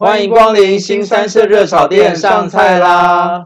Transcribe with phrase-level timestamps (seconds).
[0.00, 3.44] 欢迎光临新三色热炒店，上菜啦！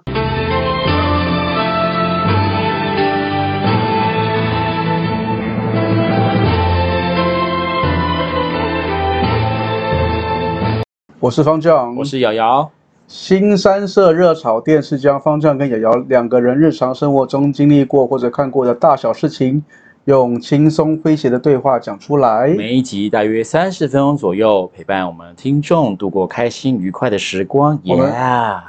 [11.19, 12.71] 我是方丈，我是瑶瑶。
[13.07, 19.64] 新三色热炒店是将方丈跟瑶瑶两个人日常生活中经历过或者看过的大小事情，
[20.07, 22.48] 用轻松诙谐的对话讲出来。
[22.48, 27.79] 每一集大约三十分钟左右，陪伴我们听众度过开心愉快的时光。
[27.86, 28.61] 我们 Yeah，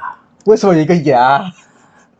[0.44, 1.42] 为什么有一个牙？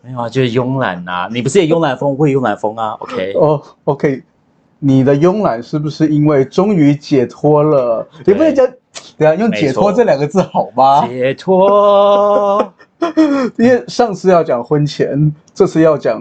[0.02, 1.28] 没有啊，就是慵懒呐。
[1.30, 2.96] 你不是也慵懒风，我也慵懒风啊。
[2.98, 4.24] OK，哦，OK，
[4.80, 8.04] 你的慵懒是不是因为终于解脱了？
[8.26, 8.66] 你不能讲，
[9.16, 11.06] 对啊用解脱错这两个字好吗？
[11.06, 12.74] 解脱。
[13.58, 16.20] 因为上次要讲婚前，这次要讲，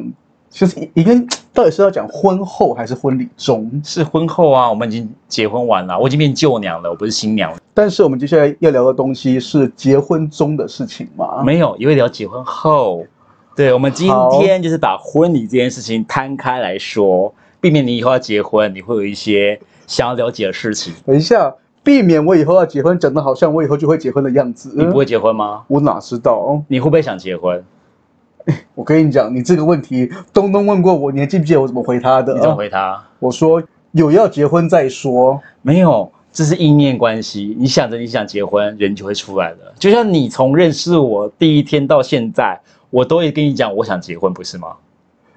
[0.53, 3.81] 其实已经到底是要讲婚后还是婚礼中？
[3.83, 7.57] 是婚后啊，我们已经结婚完了，我已经变旧娘了，我不是新娘了。
[7.73, 11.41] 但是我们接下来要聊的东西是结婚中的事情吗？
[11.43, 13.03] 没有，也会聊结婚后。
[13.55, 14.07] 对，我们今
[14.39, 20.93] 天就是把婚礼这件事情摊开来说，避免你以后要结婚，你会有一些想要了解的事情。
[21.03, 24.71] 等一下，避免我以后要结婚，讲的好像我以后就会结婚的样子。
[24.75, 25.63] 你不会结婚吗？
[25.67, 26.61] 我哪知道？
[26.67, 27.63] 你会不会想结婚？
[28.75, 32.33] 我跟你讲，你这个问题，东东问过我，你还记不记得我怎么回他的？
[32.33, 33.01] 你怎么回他？
[33.19, 35.41] 我说有要结婚再说。
[35.61, 37.55] 没有，这是意念关系。
[37.57, 39.73] 你想着你想结婚，人就会出来了。
[39.79, 44.69] 就像你从认识我第一天到现在，我都会跟你讲我想结婚，不是吗？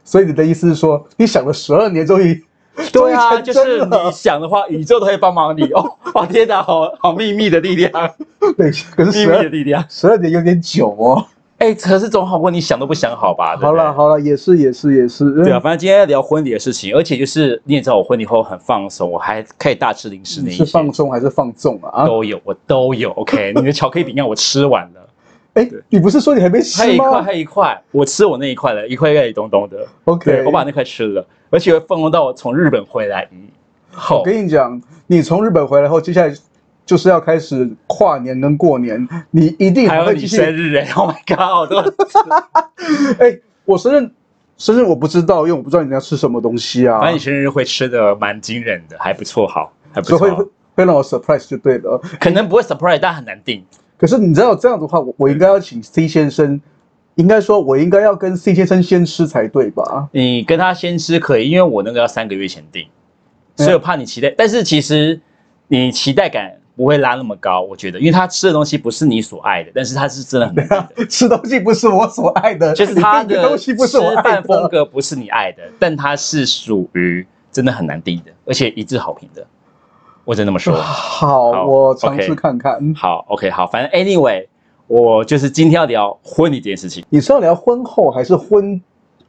[0.04, 2.44] 所以你的意思是说，你想了十二年，终于
[2.92, 5.84] 对啊，就是你想的话，宇宙都会帮忙你哦。
[6.14, 7.92] 哇，天哪，好好秘密的力量，
[8.56, 9.84] 对，可是秘密的力量。
[9.88, 11.24] 十二年有点久哦。
[11.58, 13.56] 哎，可是总好过你想都不想好吧？
[13.56, 15.42] 好了好了，也是也是也是。
[15.42, 22.06] 对啊，反正今天要聊婚礼的事情，而且就是你也知道，我婚礼后很放松，我还可以大吃零食那些，放松还是放纵啊？
[22.06, 23.10] 都有，我都有。
[23.16, 25.08] OK，你的巧克力饼干我吃完了，
[25.54, 29.78] 哎，你不是说你还没吃还有一块，吗还有一块，我吃我那一块了，一块一块东东的。
[30.04, 33.38] ？OK，我把那块吃了，而且放松到我从日本回来嗯，
[33.90, 36.34] 好我，跟你讲，你从日本回来后，接下来
[36.86, 40.36] 就是要开始跨年跟过年，你一定还有你还会继续。
[40.36, 41.70] 生日哎， Oh my god，
[43.66, 44.10] 我 生日
[44.56, 50.30] 生日我不知道，因为我不知道你要吃什么东西啊反，正你生日会吃的蛮惊人的，还不错，好，还不错会。
[50.76, 51.98] 会让我 surprise 就对了。
[52.20, 53.64] 可能不会 surprise，但很难定。
[53.96, 56.60] 可是你知道这样的话，我我应该要请 C 先生，
[57.14, 60.06] 应该说我应该要跟 C 先生先吃才对吧？
[60.12, 62.86] 你跟他先吃可以，因为我那个要三个月前订，
[63.56, 64.28] 所以我怕你期待。
[64.36, 65.18] 但是其实
[65.68, 71.08] 你期待感不会拉那么高，我觉得，因为他吃的东西不是你所爱的，但是他是真的很。
[71.08, 74.68] 吃东西不是我所爱的，就是他的东西不是我爱吃饭风。
[74.68, 79.46] 格不是你爱的，但他是属于真的很难订的，而且一致好评的。
[80.24, 80.74] 我只能这么说。
[80.82, 82.94] 好，好我尝试看看。
[82.94, 84.46] 好，OK，好，反正 anyway，
[84.86, 87.04] 我就是今天要聊婚礼这件事情。
[87.08, 88.78] 你是要聊婚后还是婚，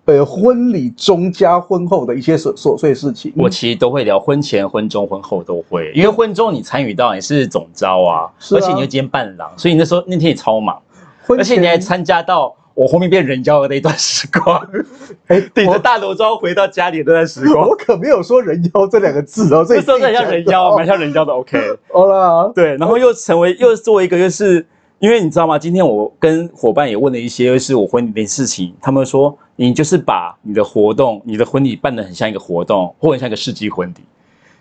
[0.07, 3.33] 呃，婚礼中加婚后的一些琐琐碎事情？
[3.35, 10.81] 我其实都会聊婚前、婚中、婚后都会，因为婚中你参与到你是总招啊，是啊而且你又兼伴郎，所以你那时候那天也超忙，
[11.27, 14.65] 而且你还前参加到我后面变人妖的那一段时光，
[15.27, 21.33] 哎，顶着大头装回到家里的那段时光我，可没有说人妖这两个字哦， 这这时候很像人妖，蛮像人妖的。
[21.33, 21.59] OK，
[21.91, 24.65] 好啦，对，然后又成为又做一个，就是
[24.99, 25.59] 因为你知道吗？
[25.59, 34.01] 今天我跟伙伴也问了一些，就是我婚礼的事情，他们说你就是把你的活动、你的婚礼办得很像一个活动，或很像一个世纪婚礼，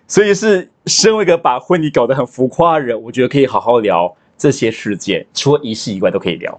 [0.09, 6.59] 所以是身为一个把婚礼搞得很浮夸的人，我觉得可以好好聊这些事件，除了仪式以外都可以聊。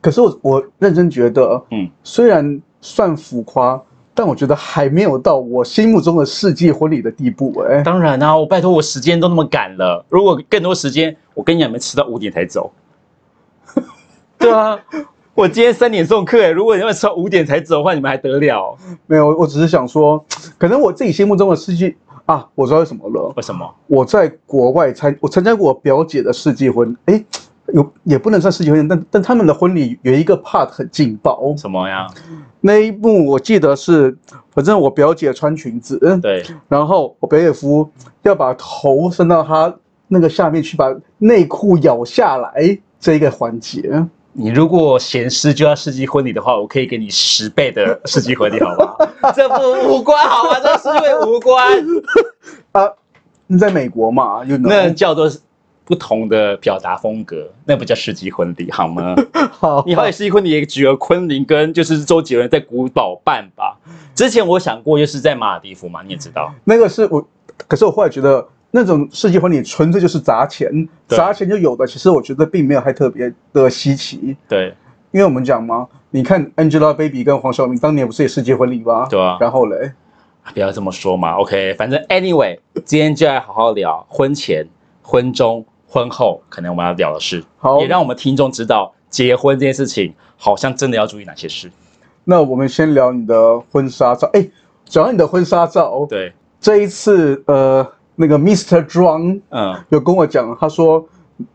[0.00, 3.80] 可是我我认真觉得，嗯，虽然算浮夸，
[4.14, 7.58] 但我觉得还没有到我心目中的世纪婚礼的地步。
[7.68, 12.72] 哎，当然啊，我拜托我时间都那么赶了，如果更多时间，我跟你讲，你们吃到五点才走。
[14.38, 14.78] 对啊，
[15.34, 18.78] 我今天三点送客，哎，如果你们吃到五点才走的话，你们还得了？
[19.06, 20.24] 没有，我只是想说，
[20.56, 23.32] 可能我自己心目中的世纪啊，我知道为什么了。
[23.36, 23.68] 为什么？
[23.88, 27.24] 我在国外参，我参加过我表姐的世纪婚，哎，
[27.72, 32.06] 有也不能算世纪婚，但但他们的婚礼有一个 part 很劲爆，什么呀？
[32.60, 34.16] 那一幕我记得是，
[34.52, 37.90] 反正我表姐穿裙子，对，然后我表姐夫
[38.22, 39.74] 要把头伸到她
[40.06, 44.06] 那个下面去，把内裤咬下来这一个环节。
[44.36, 48.96] 你如果嫌湿就要世纪婚礼的话，我可以给你十倍的 世纪婚礼，好吗？
[49.34, 50.58] 这不无关，好吗？
[50.60, 51.72] 这是因为无关，
[52.72, 52.90] 啊，
[53.46, 55.30] 你在美国嘛，you know 那叫做
[55.84, 59.14] 不同的表达风格，那不叫世纪婚礼，好吗？
[59.52, 63.78] 好，你好，也世纪婚礼也举了昆凌跟就是周杰伦在古堡办吧。
[64.16, 67.24] 之前我想过，就是在马尔地夫嘛，你也知道，那个是我，
[67.68, 68.44] 可是我后来觉得，
[68.76, 70.68] 那种世纪婚礼纯粹就是砸钱，
[71.06, 74.74] 砸钱就有的，其实我觉得并没有太特别的稀奇，对
[75.12, 79.06] 因为我们讲嘛，你看 Angelababy 跟黄晓明当年不是也世纪婚礼吗？
[79.08, 79.92] 对啊然后嘞，
[80.52, 81.36] 不要这么说嘛。
[81.36, 84.66] OK，反正 anyway，今天就来好好聊婚前、
[85.02, 91.70] 婚中、婚后，可能我们要聊的事，好也让我们听众知道结婚这件事情好像真的要注意哪些事。
[92.24, 94.28] 那我们先聊你的婚纱照。
[94.32, 94.44] 哎，
[94.84, 98.84] 讲到你的婚纱照，对，这一次呃，那个 Mr.
[98.84, 101.04] 庄嗯，有跟我讲，他说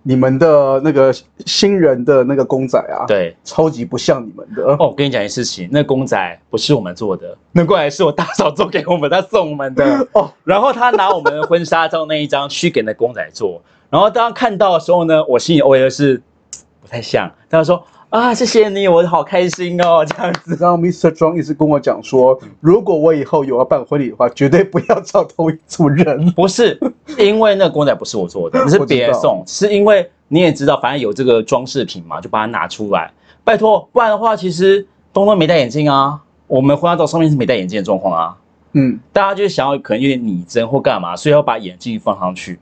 [0.03, 1.13] 你们的那个
[1.45, 3.35] 新人的那个公仔啊，，对。
[3.45, 4.63] 超级不像你们的。
[4.73, 10.06] 哦，我跟你讲一件事情，那公仔不是我们做的，那过来是我大嫂做给我们，她送我们的。
[10.13, 16.21] 哦，然后她拿我们的婚纱照那一张去给那公仔做，然后当看到的时候呢，我心里 OS 是
[16.81, 20.57] 不太像，但她说啊，谢谢你，我好开心哦， 这样子。
[20.59, 21.11] 然后 Mr.
[21.11, 26.31] 张一直跟我讲说，如果我以后有要办婚礼的话，绝对不要找同一组人。
[26.31, 26.79] 不是
[27.19, 33.11] 因为那个公仔不是我做的， 那是别人送，是因为你也知道，反正有这个装饰品嘛，就把它拿出来。
[33.44, 38.35] 拜托，不然的话，其实东东没戴眼镜啊，我们婚纱照上面是没戴眼镜的状况啊。
[38.73, 42.59] 嗯，大家就是想要可能有点拟真或干嘛，所以要把眼镜放上去，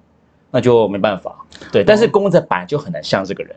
[0.51, 1.33] 那就没办法。
[1.71, 3.55] 对，但是公仔本来就很难像这个人。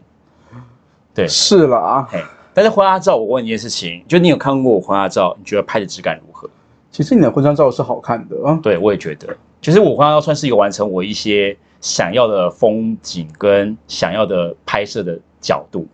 [1.15, 2.09] 对，是了啊。
[2.11, 2.23] 嘿，
[2.55, 6.49] 但是婚纱照，我问你一件事情，就你有看过我婚纱照，你觉得拍的质感如何？
[6.91, 8.59] 其实你的婚纱照是好看的啊。
[8.63, 9.29] 对，我也觉得，
[9.63, 15.87] 其实我婚纱照算是有完成我一些想要的风景跟想要的拍摄的角度。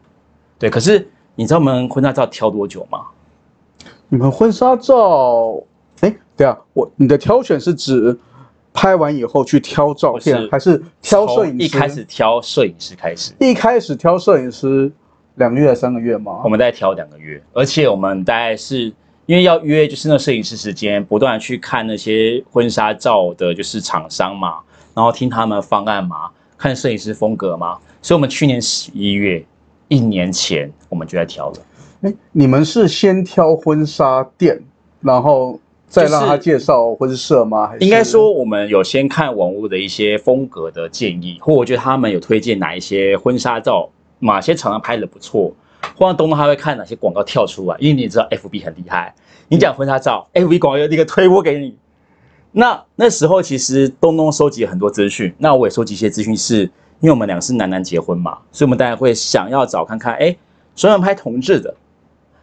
[0.58, 3.00] 对，可是你知道我们婚纱照挑多久吗？
[4.08, 5.60] 你们婚纱照，
[6.00, 8.16] 哎，对啊，我你的挑选是指
[8.72, 11.64] 拍完以后去挑照片，是还是挑摄影师？
[11.64, 13.32] 一开始挑摄影师开始。
[13.38, 14.90] 一开始挑摄影师
[15.36, 16.48] 两个月、三个月吗我？
[16.48, 18.92] 们大概挑两个月，而且我们大概是
[19.26, 24.58] 因为要约就是那摄影师时间，不断的去看那些婚纱照的，就是厂商嘛，
[24.94, 29.44] 然后听他们方案嘛，看摄影师风格嘛，所以我们去年十一月，
[29.88, 31.56] 一年前我们就在挑了。
[32.02, 34.58] 哎，你们是先挑婚纱店，
[35.00, 35.58] 然后
[35.88, 37.66] 再让他介绍婚摄吗？
[37.66, 45.52] 还是应该说，我们有先看网络的一些风格的建议，或我觉得他们有推荐哪一些婚纱照，哪些厂商拍的不错，
[45.96, 49.14] 或者东东还会看哪些广告跳出来，因为你也知道 FB 很厉害，
[49.48, 51.76] 你讲婚纱照，FB 广告有那个推播给你。
[52.52, 56.62] 那那时候其实东东收集很多资讯，那我也收集一些资讯是，
[57.00, 60.34] 因为我们两个是男男结婚嘛，所以我们当然会想要找看看，哎，
[60.74, 61.74] 专门拍同志的，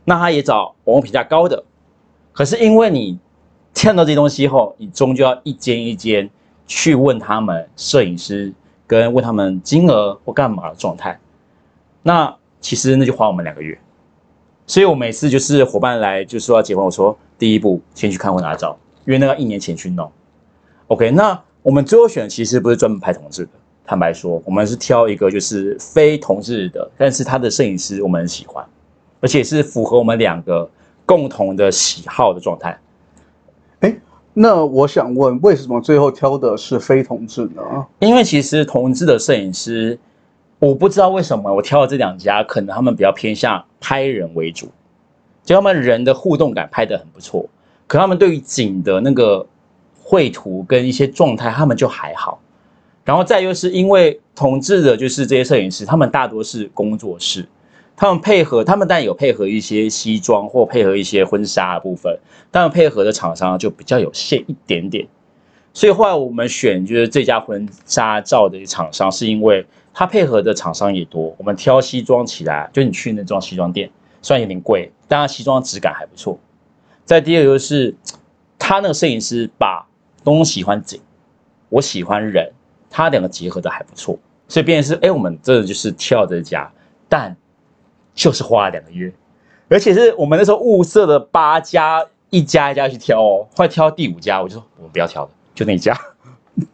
[0.05, 1.63] 那他也找网络评价高的，
[2.31, 3.17] 可是因为你
[3.73, 6.29] 看到这些东西后，你终究要一间一间
[6.67, 8.53] 去问他们摄影师，
[8.85, 11.19] 跟问他们金额或干嘛的状态。
[12.03, 13.79] 那其实那就花我们两个月，
[14.67, 20.11] 所以我每次就是伙伴来就说要结婚，我说第一步先去看婚纱照，因为那个一年前去弄。
[20.87, 23.51] OK，那我们最后选的其实不是专门拍同志的，
[23.85, 28.63] 坦白说，我们是挑一个就是非同志的，但是他的摄影师我们很喜欢，
[29.21, 30.69] 而且是符合我们两个
[31.05, 32.77] 共同的喜好的状态。
[34.35, 37.61] 那我想问，为什么最后挑的是非同志呢？
[37.99, 39.95] 因为其实同志的摄影师，
[40.63, 44.71] 我不知道为什么我挑的这两家，可能他们比较偏向拍人为主，
[45.43, 47.45] 就他们人的互动感拍得很不错，
[47.85, 49.45] 可他们对于景的那个
[50.01, 52.39] 绘图跟一些状态，他们就还好。
[53.03, 57.45] 然后再又是因为同志的，就是这些摄影师，他们大多是工作室，
[57.97, 62.17] 他们配合，他们但有配合一些西装或配合一些婚纱的部分，
[62.49, 65.05] 但配合的厂商就比较有限一点点。
[65.73, 71.35] 所以后来我们选就是这家婚纱照的厂商，是因为他配合的厂商也多。
[71.37, 73.89] 我们挑西装起来，就你去那装西装店，
[74.21, 76.39] 虽然有点贵，但它西装质感还不错。
[77.05, 77.95] 再第二个就是，
[78.57, 79.85] 他那个摄影师把
[80.23, 80.99] 东东喜欢景，
[81.69, 82.51] 我喜欢人，
[82.89, 86.71] 他两个结合的还不错，所以变成是，哎，我们这就是挑这家，
[87.07, 87.35] 但
[88.15, 89.13] 就是花了两个月，
[89.69, 95.95] 而且是我们那时候物色的八家，一家一家去挑哦，后来挑第五家，我就说我们不要挑了，就那一家。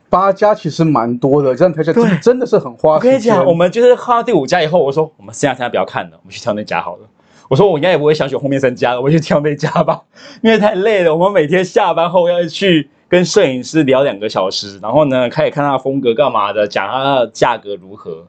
[0.10, 3.12] 八家其实蛮多的，这样挑下来对真真的是很花时间。
[3.12, 7.08] 我跟你讲，我们就是看到第五家以后，我说我们剩下三家不要看了，我们去挑那家好了。
[7.48, 10.02] 我说我应该也不会想选后面三家了，我去挑那家吧，
[10.44, 11.16] 因为太累了。
[11.16, 18.26] 我们每天下班后要去跟摄影师聊两个小时，然后呢，开始看他的风格干嘛的，讲他的价格如何，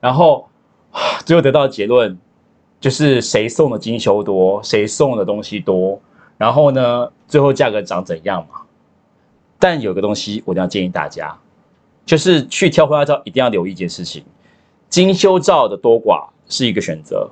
[0.00, 0.48] 然后
[0.90, 2.16] 啊最后得到的结论
[2.80, 6.00] 就是谁送的精修多，谁送的东西多，
[6.38, 8.61] 然后呢，最后价格涨怎样嘛。
[9.62, 11.32] 但有个东西我一定要建议大家，
[12.04, 14.24] 就是去挑婚纱照一定要留意一件事情，
[14.88, 17.30] 精修照的多寡是一个选择，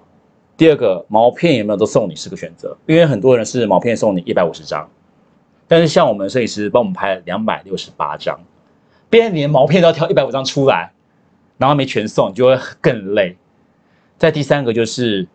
[0.57, 4.89] 第二个毛片有没有都送你是个选择，因为很多人是毛片送你一百五十张，
[5.67, 8.39] 但是像我们摄影师帮我们拍了两百六十八张，
[9.09, 10.93] 别人连毛片都要挑一百五张出来，
[11.59, 13.37] 然后没全送，你就会更累。
[14.19, 15.27] 再第三个就是，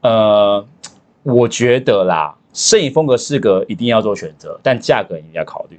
[0.00, 0.66] 呃，
[1.24, 5.78] 我觉得啦，摄影风格是个一定要做选择，但价格一定要考虑，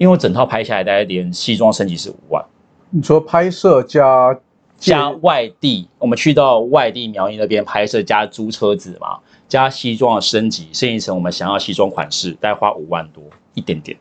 [0.00, 2.42] 因为我整套拍下来，大概连西装升级是五万，
[2.88, 4.34] 你说拍摄加
[4.78, 13.94] 加外地，我们去到外地苗栗那边拍摄，加租车子嘛，加西装的升级，升级成我们想要西装款式，大概花五万多一点点。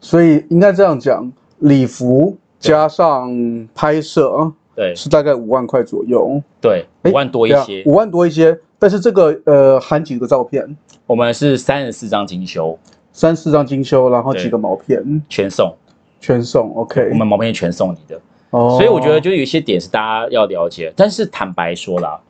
[0.00, 7.82] 所以应该这样讲，礼服加上拍摄对是大概五万块左右，对，五万多一些。
[7.84, 8.58] 五万多一些。
[8.78, 10.74] 但是这个呃含几个照片，
[11.06, 12.78] 我们是三十四张精修，
[13.16, 14.42] 三四张精修，然后对。
[14.42, 15.74] 几个毛片全送，
[16.20, 17.08] 全送，OK。
[17.12, 18.20] 我们毛片全送你的。
[18.50, 18.76] 哦。
[18.76, 22.20] 所以我觉得就有一些点是大家要了解，但是坦白说啦，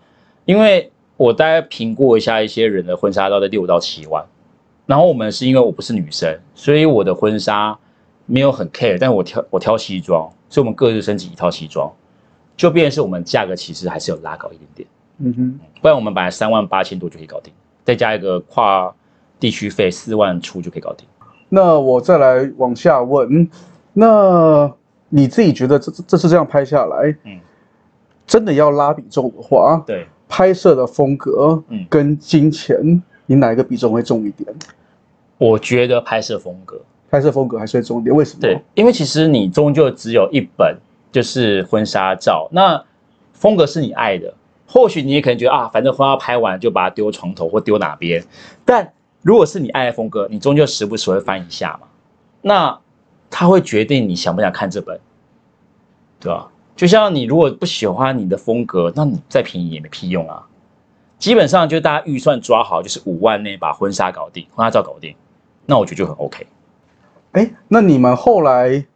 [0.45, 4.25] 因为我大概评估一下一些人的婚纱都在六到七万，
[4.87, 7.77] 然后我们是因为我不是女生，所以我的婚纱
[8.25, 11.93] 没有很 care，但我挑我挑西装，所以我们各自升级一套西装，
[12.57, 14.89] 就变成是我们价格其实还是有拉高一点点，
[15.19, 17.53] 嗯哼，不然我们本来三万八千多就可以搞定，
[17.85, 18.95] 再加一个跨
[19.39, 21.07] 地区费四万出就可以搞定。
[21.49, 23.49] 那我再来往下问，
[23.93, 24.71] 那
[25.09, 27.39] 你自己觉得这这这次这样拍下来，嗯，
[28.27, 34.49] 真的要拉比重的话，对，拍摄的风格，嗯跟金钱，你哪一个比重会重一点？
[35.39, 36.81] 我觉得拍摄风格。
[37.09, 38.15] 拍摄风格还是会重一点？
[38.15, 38.41] 为什么？
[38.41, 40.77] 对，因为其实你终究只有一本
[41.13, 42.83] 就是婚纱照，那
[43.33, 44.35] 风格是你爱的，
[44.67, 48.25] 或许你也可能觉得啊，反正婚纱拍完就把它丢床头或丢哪边，
[48.65, 48.93] 但
[49.27, 51.89] 如果是你爱的风格，你终究时不时会翻一下嘛，
[52.43, 52.79] 那
[53.29, 55.01] 它会决定你想不想看这本，
[56.21, 56.49] 对吧？
[56.77, 60.47] 就像你如果不喜欢你的风格，那你再便宜也没屁用啊。
[61.19, 65.17] 基本上就大家预算抓好，就是五万内把婚纱搞定，婚纱照搞定，
[65.65, 66.47] 那我觉得就很 OK。
[67.33, 68.87] 哎，那你们后来，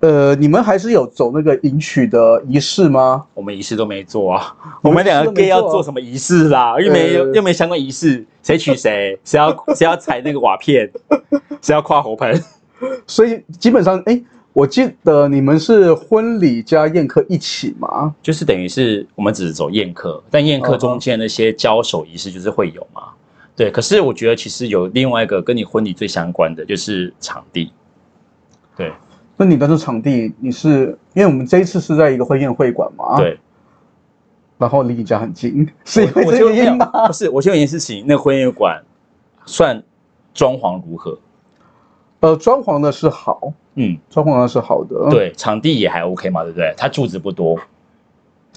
[0.00, 3.24] 呃，你们还是有走那个迎娶的仪式吗？
[3.32, 6.78] 我们仪式都没做啊， 我们两个 gay 要做什么仪式啦？
[6.78, 9.18] 又没呃又没相关仪式，谁娶谁？
[9.24, 10.90] 谁要谁要踩那个瓦片？
[11.62, 12.38] 谁要跨火盆？
[13.06, 14.22] 所以基本上，哎，
[14.52, 18.14] 我记得你们是婚礼加宴客一起吗？
[18.22, 23.02] 就是等于是我们只是走宴客，但宴客中间那些交手仪式就是会有嘛。
[23.56, 27.72] 对，可是我觉得其实有另外一个跟你婚礼最相关的就是场地。
[28.76, 28.92] 对
[29.36, 33.16] 那你的这场地，你是因为我们这一次是在一个婚宴会馆嘛？。
[33.18, 33.38] 对，
[34.58, 36.86] 然后离你家很近，是因为这我就个原因吗？
[37.06, 38.82] 不是，我先有一件事情，那个婚宴馆
[39.44, 39.82] 算
[40.32, 41.18] 装潢如何？
[42.20, 46.74] 呃，装潢的是好，嗯，装潢的是好的。，对，场地也还 OK 嘛，对不对？
[46.76, 47.58] 它柱子不多，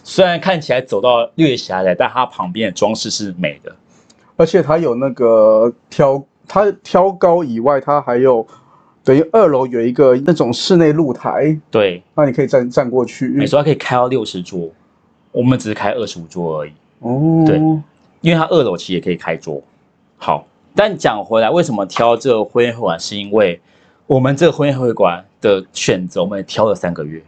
[0.01, 3.75] 虽然看起来走到略狭窄，但它旁边的装饰是美的。
[4.37, 8.47] 而且它有那个挑，它挑高以外，它还有
[9.03, 13.27] 等于二楼有一个那种室内露台，对，那你可以站站过去。
[13.29, 14.69] 没错，它可以开到六十桌，
[15.31, 17.57] 我们只是开二十五桌而已，哦，对。
[18.21, 19.61] 因为它二楼其实也可以开桌。
[20.17, 22.99] 好，但讲回来，为什么挑这个婚宴会馆？
[22.99, 23.59] 是因为
[24.05, 27.21] 我们这个婚宴会馆的选择，我们挑了三个月，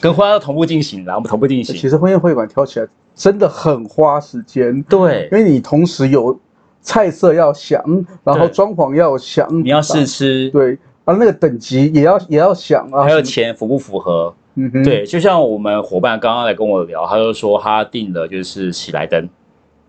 [0.00, 1.76] 跟婚宴同步进行啦，我们同步进行。
[1.76, 1.86] 其。
[1.86, 5.28] 实婚宴会馆挑起来真的很花时间，对。
[5.30, 6.40] 因，为你同时有
[6.80, 7.84] 菜色要想，
[8.24, 14.34] 然后装潢要想，你要试吃，对啊，那个等级也要也要想啊，还有，钱符不符合？
[14.54, 19.28] 嗯哼，对，就像我们伙伴刚刚来跟我聊，他就说他订了就是喜来登，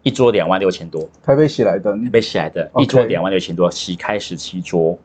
[0.03, 4.97] 一桌两万六千多，台北喜来登，台北喜来登一桌两万六千多，喜开十七桌。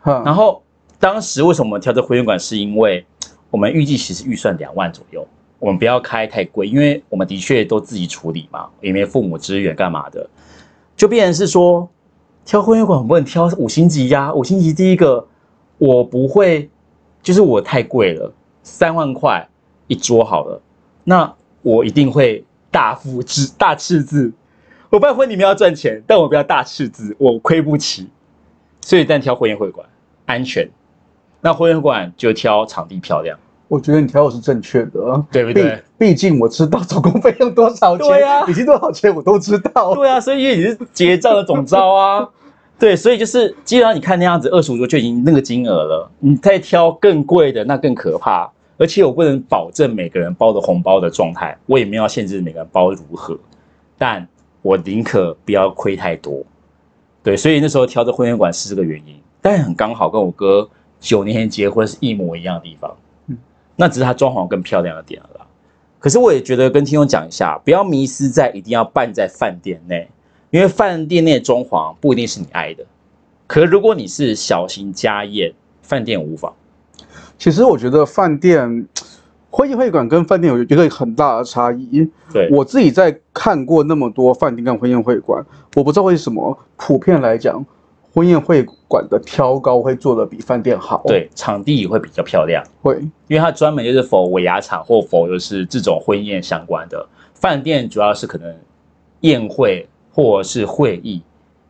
[0.00, 0.22] 哈。
[0.24, 0.60] 然后
[0.98, 3.06] 当时为什么我们挑这婚宴馆，是因为
[3.48, 5.26] 我们预计其实预算两万左右，
[5.60, 10.28] 我们不要开太贵，因为我们的确都自己处理嘛，也没父母支援干嘛的，
[10.96, 11.88] 就变成是说
[12.44, 15.24] 挑婚宴馆不能挑五星级呀、五星级第一个
[15.78, 16.70] 我不会，
[17.22, 19.46] 就是我太贵了，三万块
[19.86, 20.60] 一桌好了，
[21.04, 24.32] 那我一定会大富之大赤字。
[24.88, 28.08] 我办婚礼没有要赚钱，但我不要大赤字，我亏不起，
[28.80, 29.86] 所以但挑婚宴会馆
[30.24, 30.68] 安全。
[31.40, 35.82] 那婚宴会馆就挑场地漂亮，我觉得你挑的是正确的，对不对？
[35.98, 39.94] 毕毕竟我知道总共费用多少钱，对啊已经多少钱我都知道。
[39.94, 42.28] 对啊，所以因为你是结账的总招啊，
[42.78, 48.50] 对，所以就是基本上你看那样子二十五桌就已经那个金额了，你再挑更贵的那更可怕。
[48.78, 53.34] 而且我不能保证每个人包的红包的状态，我也没有要限制每个人包如何，
[53.96, 54.28] 但
[54.60, 56.44] 我宁可不要亏太多。
[57.22, 60.68] 对，所以那时候挑这婚宴馆是这个原因，但很刚好跟我哥
[61.00, 62.94] 九年前结婚是一模一样的地方，
[63.28, 63.38] 嗯
[63.76, 65.46] 那只是他装潢更漂亮的点了啦。
[65.98, 70.06] 可是我也觉得跟听众讲一下，不要迷失在一定要办在饭店内，
[70.56, 72.82] 因为饭店内的装潢不一定是你爱的。
[73.46, 76.50] 可是如果你是小型家宴，饭店无妨。
[77.36, 78.88] 其实我觉得饭店
[79.50, 82.10] 婚宴会馆跟饭店有一个很大的差异。
[82.32, 85.44] 对，我自己在看过那么多饭店跟婚宴会馆，
[85.74, 87.62] 我不知道为什么，普遍来讲，
[88.14, 92.96] 婚宴会馆的挑高会做的比饭店好。，对，场地也会比较漂亮，会。
[93.28, 97.06] 因为它专门就是否尾牙场或否就是这种婚宴相关的。
[97.34, 98.56] 饭店主要是可能
[99.20, 99.86] 宴会
[100.16, 101.20] 或者是会议，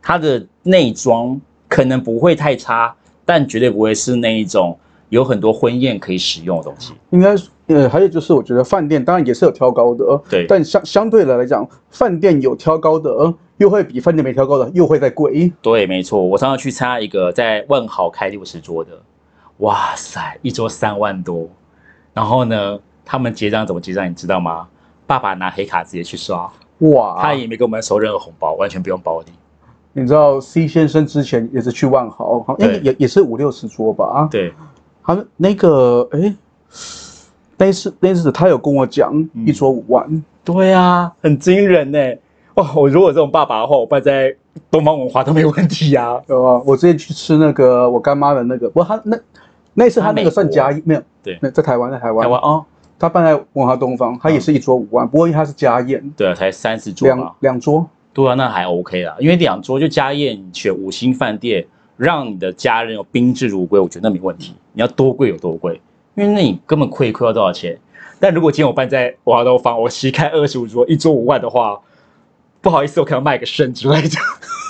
[0.01, 6.93] 它的内装可能不会太差，但绝对不会是那一种有很多婚宴可以使用的东西。
[7.11, 7.35] 应该
[7.67, 15.53] 呃，还有就是，我觉得饭店当然也是有挑高的，对但相相对的来讲，饭店有挑高的，又会比饭店没挑高的又会再贵。
[15.61, 18.93] 对，没错，我上次去参加一个在万豪开六十桌的，
[19.57, 21.49] 哇塞，一桌三万多。
[22.15, 24.69] 然后呢，他们结账怎么结账，你知道吗？
[25.05, 26.49] 爸爸拿黑卡直接去刷，
[26.79, 29.33] 哇，他也没给我们收任何红包，完全不用包你。
[29.93, 34.05] 你知道 C 先生之前也是去万豪，好像也也是五六十桌吧？
[34.05, 34.53] 啊对，
[35.03, 36.35] 他那个哎，
[37.57, 40.23] 那次那次他有跟我讲，嗯一桌五万。
[40.45, 41.99] 对啊，很惊人呢。
[42.57, 44.35] 哇，我如果有这种爸爸的话，我办在
[44.71, 46.21] 东方文化都没问题啊。
[46.27, 49.19] 有啊，我之前去吃那个我干妈的那个，不，他那
[49.73, 51.03] 那次他那个算加宴没有？
[51.23, 52.65] 对那在台湾，在台湾，台湾哦，
[52.99, 57.33] 他办在文华东方，他也是一桌五万，不过他是家宴，对啊，才三十桌两嘛。
[57.41, 57.87] 两桌。
[58.13, 61.67] 对啊，那还 OK 啦，因为两桌就家宴，你选五星饭店，
[61.99, 64.55] 让你的家人有宾至如归，我觉得那没问题。
[64.73, 65.81] 你要多贵有多贵，
[66.15, 67.79] 因为那你根本亏亏要多少钱。
[68.19, 71.79] 但如果今天我办在华东方，我席开二十五桌，一桌五万的话，
[72.63, 74.17] 不好意思，我可能要卖个肾之类的，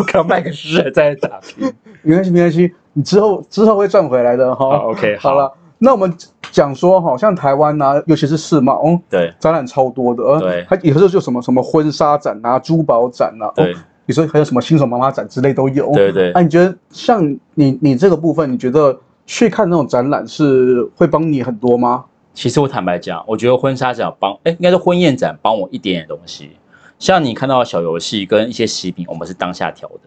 [0.00, 1.72] 我可能卖个肾再打拼。
[2.02, 4.66] 没关系，没关系，你之后之后会赚回来的哈。
[4.78, 6.12] ，OK，好好了，那我们
[6.56, 15.92] 讲说哈，像台湾呐、尤其是世贸，对展览超多的，呃对它有时候就什么什么婚纱展啊、珠宝展啊，对哦，有时候还有什么新手妈妈展之类都有。
[15.92, 17.22] 对对那、你觉得像
[17.52, 22.02] 你你这个部分，你觉得去看那种展览是会帮你很多吗？
[22.32, 26.52] 其实我坦白讲，我觉得婚纱展帮，哎，应该是婚宴展帮我一点点东西。
[26.98, 30.00] 像你看到的小游戏跟一些喜饼，我们是当下调的。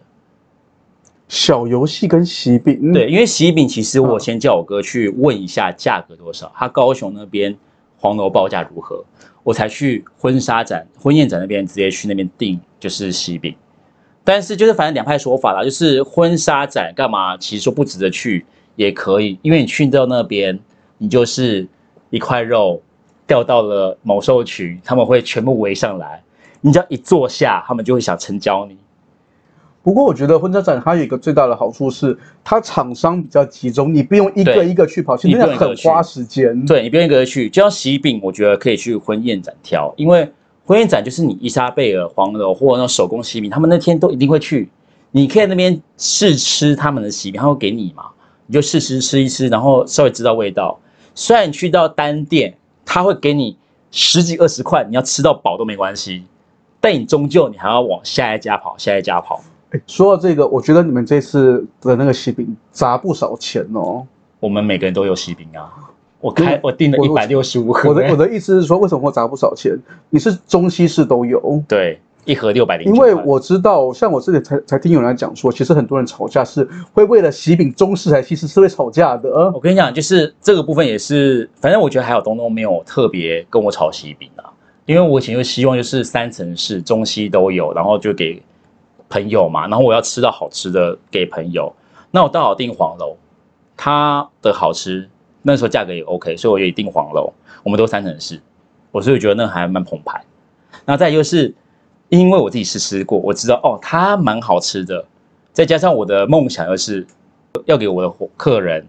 [1.30, 7.56] 小游戏跟喜饼，对，因为喜饼其实我嗯先叫我哥去问一下价格多少，他高雄那边
[7.96, 9.04] 黄楼报价如何，
[9.44, 13.54] 我才去婚纱展、婚宴展那边直接去那边订就是喜饼。
[14.24, 20.58] 但是就是反正两派说法啦，就是婚纱展干嘛，其实说不值得去也可以，因为你去到那边，
[20.98, 21.64] 你就是
[22.10, 22.82] 一块肉
[23.24, 26.20] 掉到了某兽群，他们会全部围上来，
[26.60, 28.76] 你只要一坐下，他们就会想成交你。
[29.82, 36.66] 不过我觉得婚纱展它有一个最大的好处是，它厂商比较集中，你不用一个一个去跑，其你实那很花时间。
[36.66, 40.30] 对你不用一个个去，就像喜饼，我觉得可以去婚宴展挑，因为
[40.66, 44.68] 婚宴展就是你伊莎贝尔、黄柔或者那种手工喜饼，他们那天都一定会去，
[45.12, 48.04] 你可以在那边试吃他们的喜饼，他会给你嘛，
[48.46, 50.78] 你就试吃吃一吃，然后稍微知道味道。
[51.14, 53.56] 虽然你去到单店，他会给你
[53.90, 56.22] 十几二十块，你要吃到饱都没关系，
[56.82, 59.42] 但你终究你还要往下一家跑，下一家跑。
[59.70, 64.06] 哎说到这个，我觉得你们这次的那个喜饼砸不少钱哦。
[64.40, 65.70] 我们每个人都有喜饼啊，
[66.20, 69.78] 我开我订了一百六十五盒，我的我的意思是说，为什么会砸不少钱？
[70.08, 79.30] 你是中西式都有，对一盒六百零，因为我知道，像我之前才才听有人讲说，其实很多人吵架是会为了喜饼中式还西式是会吵架的。
[79.30, 84.50] 呃我跟你讲，就是这个部分也是，反正我觉得还有东东没有特别跟我吵喜饼啊，
[84.86, 88.42] 因为我以前就希望就是三层式中西都有，然后就给
[89.10, 91.70] 朋友嘛，然后我要吃到好吃的给朋友，
[92.12, 93.16] 那我到好订黄楼，
[93.76, 95.10] 它的好吃，
[95.42, 97.32] 那时候价格也 OK，所以我也订黄楼，
[97.64, 98.40] 我们都三层式，
[98.92, 100.24] 我所以觉得那还蛮澎湃。
[100.86, 101.52] 那再就是
[102.08, 105.04] 因为我自己试吃过，我知道哦，它蛮好吃的，
[105.52, 107.06] 再加上我的梦想又是
[107.66, 108.86] 要给我的客人，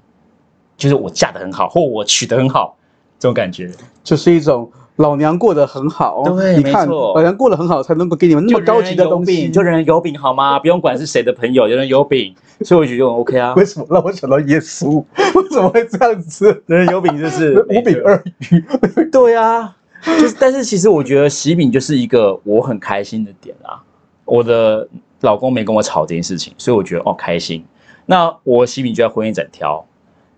[0.77, 2.77] 就是我嫁得很好，或我娶得很好，
[3.17, 3.71] 这种感觉。
[4.03, 9.49] 就是一种老娘过得很好，对你看没错老娘过得很好，才能够给你们那么高级的东西。
[9.49, 10.59] 就人人有饼好吗？
[10.59, 13.53] 不用管是谁的朋友，人人有饼，所以我觉得很 OK 啊。
[13.55, 15.03] 为什么让我想到耶稣？
[15.35, 16.63] 为什么会这样子？
[16.67, 18.63] 人人有饼就是 五饼二鱼，
[19.11, 23.81] 对啊，就是但是其实我觉得喜饼就是一个我很开心的点啊。
[24.25, 24.87] 我的
[25.21, 27.63] 老公没跟我吵这件事情，所以我觉得哦开心。
[28.05, 29.83] 那我喜饼就在婚宴展挑，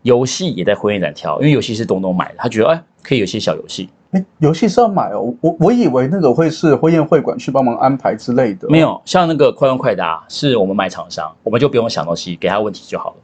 [0.04, 3.90] 游戏也在婚宴展挑，因为游戏是东东买的，他觉得哎可以有些小游戏。
[4.14, 5.34] 哎，游戏是要买哦。
[5.42, 8.68] 我我以为那个会是婚宴会馆去帮忙安排之类的。
[8.70, 13.16] 没有，像那个快问快答是我们买厂商，我们就不用想东西，给他问题就好了，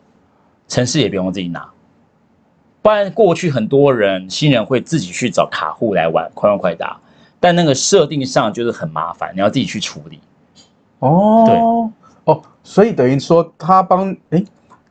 [0.67, 1.67] 城市也不用自己拿。
[2.81, 6.97] 不然过去很多人新人会自己去找卡户来玩快问快答，
[7.39, 10.19] 但那个设定上就是很麻烦，你要自己去处理。
[10.99, 14.43] 哦，对哦，所以等于说他帮哎，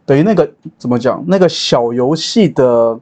[0.06, 1.24] 等于那个怎么讲？
[1.26, 2.98] 那个小游戏的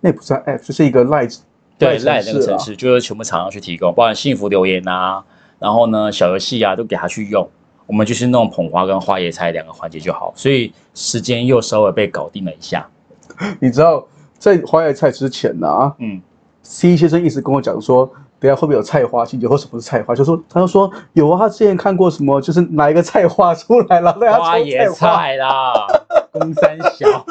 [0.00, 1.36] 那不算 app，就是一个 Light
[1.78, 5.24] 对，赖赖那个城市就是全部厂商去提供，包含幸福留言啊，
[5.58, 7.48] 然后呢小游戏啊都给他去用。
[7.86, 12.86] 我们就是弄捧花跟花椰菜两个环节就好，所以时间又稍微被搞定了一下。
[13.60, 14.06] 你知道
[14.38, 16.20] 在花椰菜之前呢、啊，嗯
[16.62, 18.04] ，C 先生一直跟我讲说，
[18.38, 20.14] 等下会不会有菜花情节，或什么是菜花？
[20.14, 25.86] 就说他就说有啊，他之前看过什么，就是拿一个菜花出来了，大家抽花椰菜啦，
[26.30, 27.24] 公三小，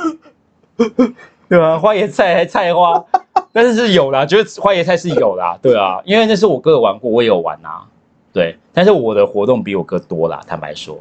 [1.47, 3.05] 对啊，花椰菜还菜花，
[3.51, 7.85] 但是是有啦，就是花椰菜是有啦，对啊，因为那是我哥有玩过，我也有玩啊，
[8.31, 10.99] 对，但是我的活动比我哥多啦，坦白说，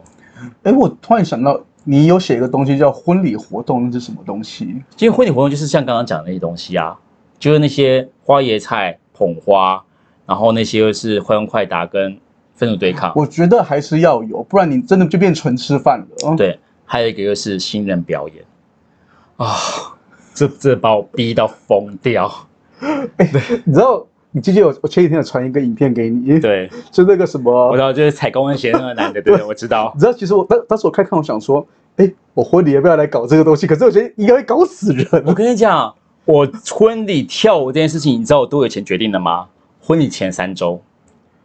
[0.63, 4.83] 哎，我突然想到，你有写一个东西叫婚礼活动，那是什么东西？
[4.97, 6.99] 其实婚礼活动就是像刚刚讲的那些东西啊，
[7.39, 9.83] 就是那些花椰菜、捧花，
[10.25, 12.19] 然后那些又是快问快答跟
[12.55, 16.37] 分组对抗，我觉得还是要有，不然你真的就变纯吃饭了。
[16.37, 18.45] 对，还有一个就是新人表演
[19.37, 19.55] 啊，
[20.37, 22.31] 这这把我逼到疯掉，
[23.65, 26.69] 你知道，你记得我我前几天有传一个影片给你？，对。
[26.93, 30.01] 就那个什么我知，道，就是踩高跟鞋那个男的，对对，我知道你。
[30.01, 33.67] 知道，其实我当当时我看看，我想说，哎，我婚礼要不要来搞这个东西？
[33.67, 35.25] 可是我觉得应该会搞死人。
[35.27, 35.95] 我跟你讲，
[36.27, 39.47] 我婚礼跳舞这件事情，你知道我多久前决定的吗？
[39.81, 40.79] 婚礼前三周，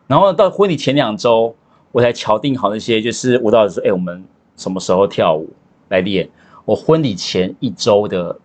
[0.05, 1.55] 然后到婚礼前两周，
[1.93, 4.21] 我才敲定好那些就是舞蹈老师说，哎，我们
[4.57, 5.49] 什么时候跳舞
[5.87, 6.27] 来练？
[6.65, 8.37] 我婚礼前一周的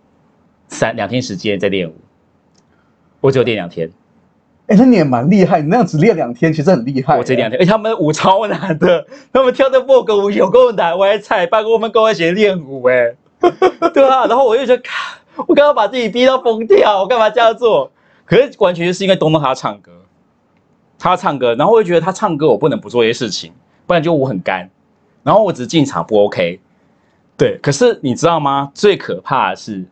[0.67, 1.95] 三两天时间在练舞，
[3.21, 3.89] 我只有练两天，
[4.67, 7.17] 哎，那你也蛮厉害，你那样只练两天，其实很厉害。
[7.17, 13.15] 我这两天，而且他们舞超难的，他们跳的 Vogue 舞有够难，我还踩拜过我们高跟鞋练舞哎、
[13.93, 17.91] 对啊，然后我就觉得，看我刚刚把自己逼到疯掉，我干嘛这样做？
[18.25, 19.91] 可是完全就是因为东东他唱歌，
[20.99, 23.53] 他唱歌，然后我就觉得他唱歌我不能不做一些事情，
[23.85, 24.69] 不然就我很干，
[25.23, 26.59] 然后我只进场不 OK。
[27.37, 28.71] 对，可是你知道吗？
[28.73, 29.85] 最可怕的是，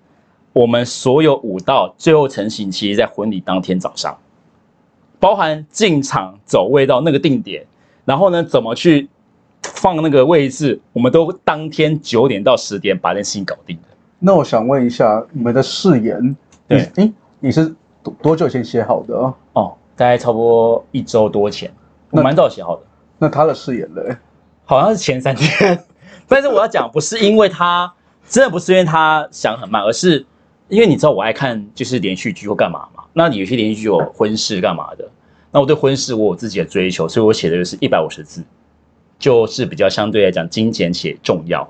[0.56, 4.18] 我们所有舞蹈最后成型，其实在婚礼当天早上。
[5.20, 7.65] 包含进场走位到那个定点，
[8.06, 9.10] 然后呢，怎么去
[9.63, 13.84] 放那个位置，我们都当天九点到十点把这件事情搞定的。
[14.18, 16.36] 那我想问一下，你们的誓言，
[16.70, 19.36] 对你，哎，你是多多久前写好的啊？
[19.54, 21.70] 哦，大概差不多一周多前，
[22.12, 22.84] 我那蛮早写好的，
[23.20, 24.15] 那他的誓言嘞？
[24.63, 25.84] 好像是前三天。
[26.30, 27.94] 但是我要讲，不是因为他
[28.30, 30.26] 真的不是因为他想很慢，而是
[30.67, 33.04] 因为你知道我爱看就是连续剧或干嘛嘛。
[33.13, 35.10] 那你有些连续剧有婚事干嘛的，
[35.51, 38.43] 那我对婚事我有自己的追求，所以我写的就是一百五十字，
[39.19, 41.69] 就是比较相对来讲精简且重要。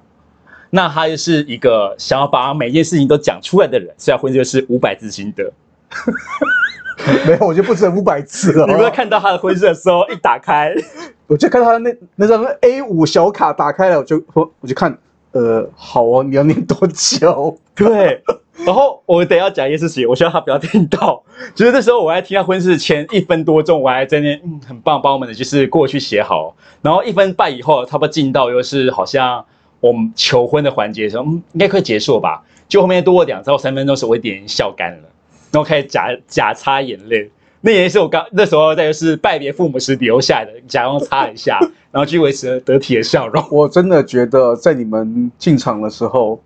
[0.70, 5.52] 那他就是一个想要把每件事情都讲出来的人，所以他婚事就是五百字心得。
[7.28, 8.66] 没有，我就不止五百字了。
[8.66, 10.74] 你有没有看到他的婚事的时候，一打开，
[11.28, 14.98] 我就看到他那那张 A 五小卡打开了，我就我我就看，
[15.34, 17.58] 呃，好哦，你要念多久？
[17.76, 18.24] 对，
[18.64, 21.22] 然后我等一下讲一件事情，我希望他不要听到。
[21.54, 26.56] 就是那时候我还听到婚事前一分多钟，我还在那嗯很棒，帮我们的就是过去写好。
[26.82, 29.44] 然后一分半以后，差不多进到又是好像
[29.82, 32.44] 我们求婚的环节的时候，嗯，应该快结束了吧？
[32.70, 35.10] 就后面多了两到三分钟时，我有点笑干了，
[35.52, 37.30] 然后开始假假擦眼泪。
[37.62, 41.60] 那也是我刚那时候在就是拜别父母时留下来的，假装擦一下，
[41.92, 43.44] 然后去维持得体的笑容。
[43.50, 46.40] 我真的觉得在你们进场的时候，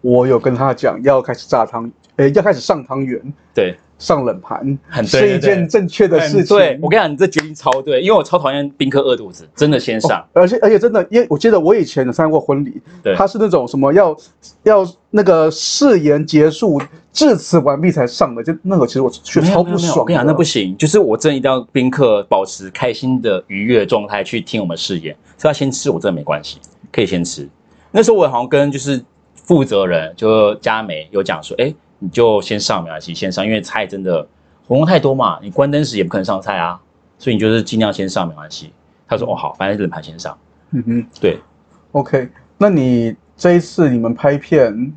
[0.00, 3.20] 我有跟他讲要开始炸汤，诶，要开始上汤圆，
[3.54, 6.56] 对，上冷盘，很对是一件正确的事情。
[6.56, 10.20] 对，我跟你讲，你这决定超对，因为我超讨厌宾客饿肚子，真的先上。
[10.20, 14.16] 哦而且而且真的，因为我记得我以前有参加过婚礼，对他是那种什么要
[14.62, 16.80] 要那个誓言结束
[17.12, 26.58] 致辞完毕才上的，就那个其实我超不爽我跟你讲，那不行，就是我真的一定要宾客保持开心的愉悦状态去听我们誓言，所以他先吃我真的没关系，
[26.92, 27.48] 可以先吃。
[27.90, 29.02] 那时候我好像跟就是
[29.36, 34.26] 负责人就佳美有讲说，哎，你就先上没关系，先上，因为菜真的
[34.66, 36.80] 活动太多嘛，你关灯时也不可能上菜啊，
[37.18, 38.72] 所以你就是尽量先上没关系。
[39.06, 40.36] 他说哦好，反正冷盘先上。
[40.72, 41.38] 嗯哼对
[41.92, 44.92] ，，OK，那你这一次你们拍片，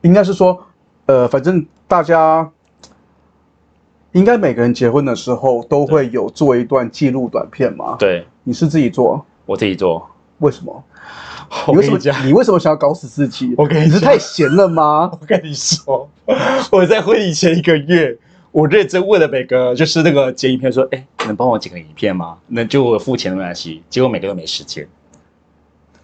[0.00, 0.58] 应该是说，
[1.04, 2.50] 呃，反正大家
[4.12, 10.08] 应该每个人结婚的时候都会有做一段记录短片嘛？，对你是自己做，我自己做。
[10.38, 10.84] 为什么？
[11.66, 13.52] 我你为什么跟你为什么想要搞死自己？
[13.58, 15.10] 我跟你你是太闲了吗？
[15.20, 16.08] 我跟你说，
[16.70, 18.16] 我在婚礼前一个月，
[18.52, 22.38] 我认真问了每个就是那个剪影片说，哎，能帮我剪个影片吗？
[22.46, 23.82] 那就我付钱的没关系。
[23.90, 24.86] 结果每个都没时间。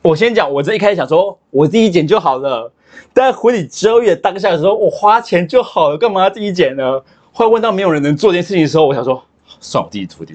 [0.02, 2.72] 我先讲，我这一开始想说我自己剪就好了，
[3.14, 7.00] 但婚礼周月当下的时候，我花钱就好了，干嘛要自己剪呢？
[7.32, 9.22] 后来问到没有人能做这件事情的时候，我想说，
[9.60, 10.34] 算我自己处理。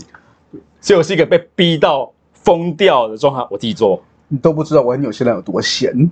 [0.79, 4.01] 所以我是一个被逼到疯掉的状态，我自己做。
[4.31, 6.09] 你都不知道我纽西兰有多闲。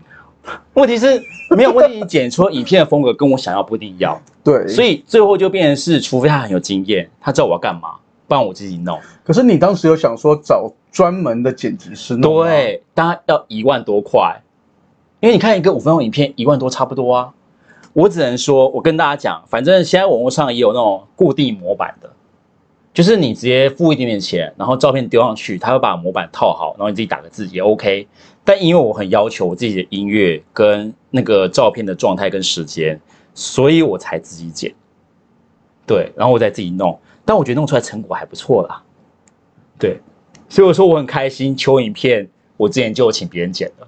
[0.74, 1.22] 问题是
[1.56, 7.96] 没有问题，你剪出影片的风格跟我想要不一定一样， 对，所以最后就变成是，除非他很有经验，他知道我要干嘛，
[8.28, 9.00] 不然我自己弄。
[9.24, 14.42] 可是你当时有想说找专门的剪辑师弄，对，大家要一万多块，
[15.22, 17.34] 因为你看一个五分钟影片一万多差不多啊。
[17.94, 22.10] 我只能说，我跟大家讲，反正现在网络上也有那种固定模板的，
[23.00, 28.06] 就是你直接付一点点钱，然后照片丢上去，他会把模板套好，然后你自己打个字也 OK。
[28.44, 33.00] 但因为我很要求我自己的音乐跟那个照片的状态跟时间，
[33.34, 34.76] 所以我才自己剪。
[35.88, 38.84] 对，然后我再自己弄，但我觉得弄出来成果还不错啦。
[39.80, 40.02] 对，
[40.50, 43.88] 所以我说我很开心，求影片我之前就有请别人剪了，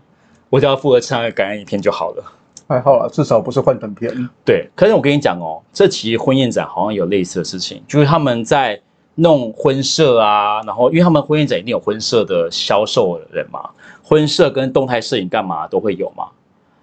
[0.50, 2.24] 我只要负责吃那个感恩影片就好了。
[2.66, 4.10] 还好啦，至少不是幻灯片。
[4.46, 8.82] 对，可是我跟你讲哦，这其实婚宴展好像有类似的事情，就是他们在
[9.16, 13.70] 弄婚摄啊，然后因为他们婚宴展一定有婚摄的销售人嘛，
[14.04, 16.28] 婚摄跟动态摄影干嘛都会有嘛。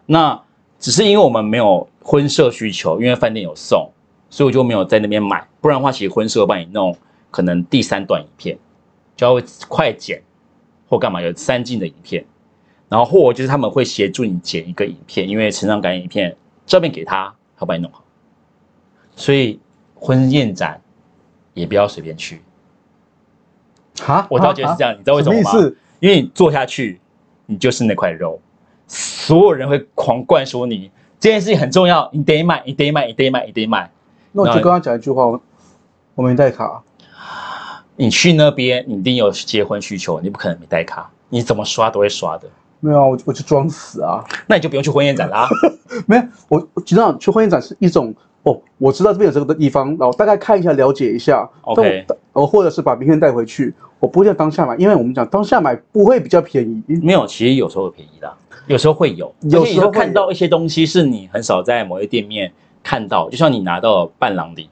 [0.06, 0.40] 那
[0.78, 3.90] 只是因为我们没有婚摄需求，因为饭店有送，
[4.30, 5.46] 所以我就没有在那边买。
[5.60, 6.96] 不然的话，其实婚摄帮你弄
[7.30, 8.58] 可能第三段影片，
[9.16, 10.22] 就要快剪
[10.88, 12.24] 或干嘛有三镜的影片。
[12.88, 18.02] 然后或就是他们会协助你剪一个影片，因为成长感影片照片给他，他帮你弄好。
[19.14, 19.60] 所以
[19.94, 20.80] 婚宴展
[21.58, 22.40] 也不要随便去。
[24.00, 25.50] 哈，我倒觉得是这样，你知道为什么吗？
[26.00, 27.00] 因为你做下去，
[27.46, 28.40] 你就是那块肉，
[28.86, 33.90] 所有人会狂灌输你这件事情很重要，你得买，你得买，你得买，你得买。
[34.30, 35.26] 那我就跟他讲一句话，
[36.14, 36.82] 我没带卡。
[37.96, 42.48] 你去那边，你一定有结婚需求，你不可能没带卡，你怎么刷都会刷的。
[42.78, 44.24] 没有啊，我我就装死啊。
[44.46, 45.48] 那你就不用去婚宴展啦。
[46.06, 48.14] 没有，我我知道去婚宴展是一种
[48.48, 51.48] 哦，我知道这边有这个地方，然后大概看一下了解一下。
[51.62, 52.06] OK。
[52.32, 56.82] 哦，或者是把名片带回去，我不会在当下买，因为我们讲当下买不会比较便宜。
[57.02, 58.32] 没有，其实有时候便宜的，
[58.66, 59.32] 有时候会有。
[59.42, 64.70] 有时候看到一些东西是你很少在某些店面看到，就像你拿到伴郎礼，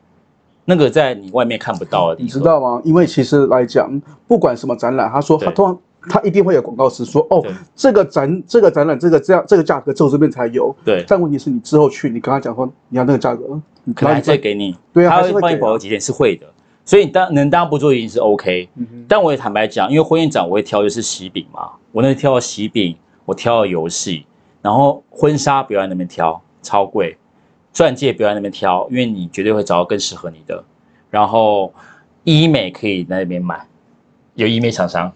[0.65, 2.23] 那个在你外面看不到的。
[2.23, 2.81] 你知道吗？
[2.85, 5.79] 因为其实来讲，不管什么展览，他说他通常。
[6.09, 11.05] 他一定会有广告词说：“哦，这个展这个展览这个这样这个价格只有这边才有。”对。
[11.07, 13.61] 但问题是你之后去，你跟他讲说你要那个价格，
[13.95, 14.77] 可能再给你。
[14.93, 16.47] 对啊，他会帮你保留几点是会的，
[16.85, 18.69] 所以你当能当不做一定是 OK。
[19.09, 24.25] 但我也坦白讲，因为婚宴展我会挑的是喜饼嘛，我那挑喜饼，我挑游戏，
[24.63, 27.17] 然后婚纱不要在那边挑，超贵；
[27.73, 30.63] 钻戒不要在那边挑，因为你绝对会找到更适合你的。
[31.11, 31.73] 然后
[32.25, 33.67] 医美可以在那边买，
[34.35, 35.13] 有医美厂商。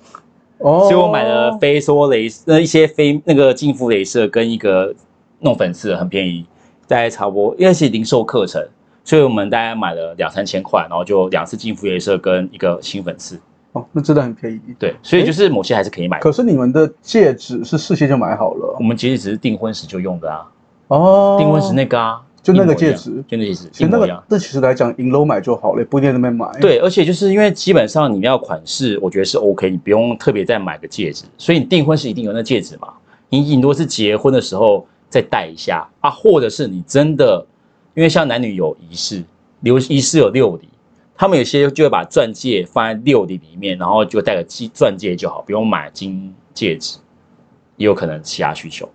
[0.60, 4.94] 所以我买了飞梭镭那一些飞那个净肤镭射跟一个
[5.40, 6.44] 弄粉刺很便宜，
[6.86, 8.62] 大概差不多，因为是零售课程，
[9.02, 13.40] 所以我们大概买了两三千块，然后就两次净肤镭射跟一个新粉刺。
[13.72, 14.60] 哦，那真的很便宜。
[14.78, 16.18] 对，所以就是某些还是可以买。
[16.18, 18.76] 可是你们的戒指是事先就买好了？
[18.78, 20.46] 我们戒指只是订婚时就用的啊。
[20.88, 22.20] 哦，订婚时那个啊。
[22.42, 24.24] 就那个戒指，就那戒指，其实那个。
[24.28, 26.50] 那其实来讲，银楼买就好了，不一定那边买。
[26.60, 31.24] 对，而且就是因为基本上你要款式，我觉得是 OK，你不用特别再买个戒指。
[31.36, 32.88] 所以你订婚是一定有那戒指嘛？
[33.28, 37.46] 你顶多是结婚的时候再戴一下啊，或者是你真的，
[37.94, 39.22] 因为像男女有仪式，
[39.60, 40.68] 留仪式有六礼，
[41.14, 46.98] 他们有些就会把钻戒放在六礼里面，然后就戴个金钻戒就好，不用买金戒指，
[47.76, 48.88] 也有可能其他需求。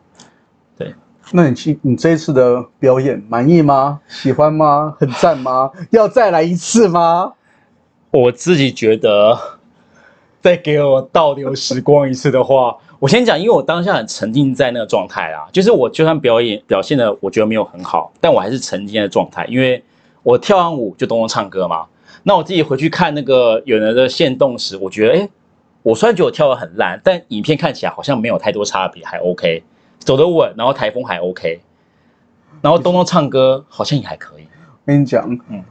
[0.76, 0.94] 对。
[1.32, 4.00] 那你去你这一次的表演满意吗？
[4.08, 4.96] 喜欢吗？
[5.00, 5.72] 很赞吗？
[5.92, 7.34] 要再来一次吗？
[8.12, 9.38] 我自己觉得，
[10.42, 15.48] 再给我倒流时光一次的话，我先讲，因为我当下很沉浸在那个状态啦。
[15.52, 19.84] 就是我就算表演表现的我觉得没有很好，但我还是沉浸在状态，因为
[20.22, 21.86] 我跳完舞就都能唱歌嘛。
[22.24, 25.30] 那我自己回去看那个有人的现动时，我觉得，哎，
[25.82, 29.64] 我虽然觉得我跳的很烂，但影片看起来好像没有太多差别，还 OK。
[30.00, 31.60] 走得稳，然后台风还 OK，
[32.62, 34.44] 然后东东唱歌好像也还可以。
[34.44, 35.64] 我跟你讲，嗯，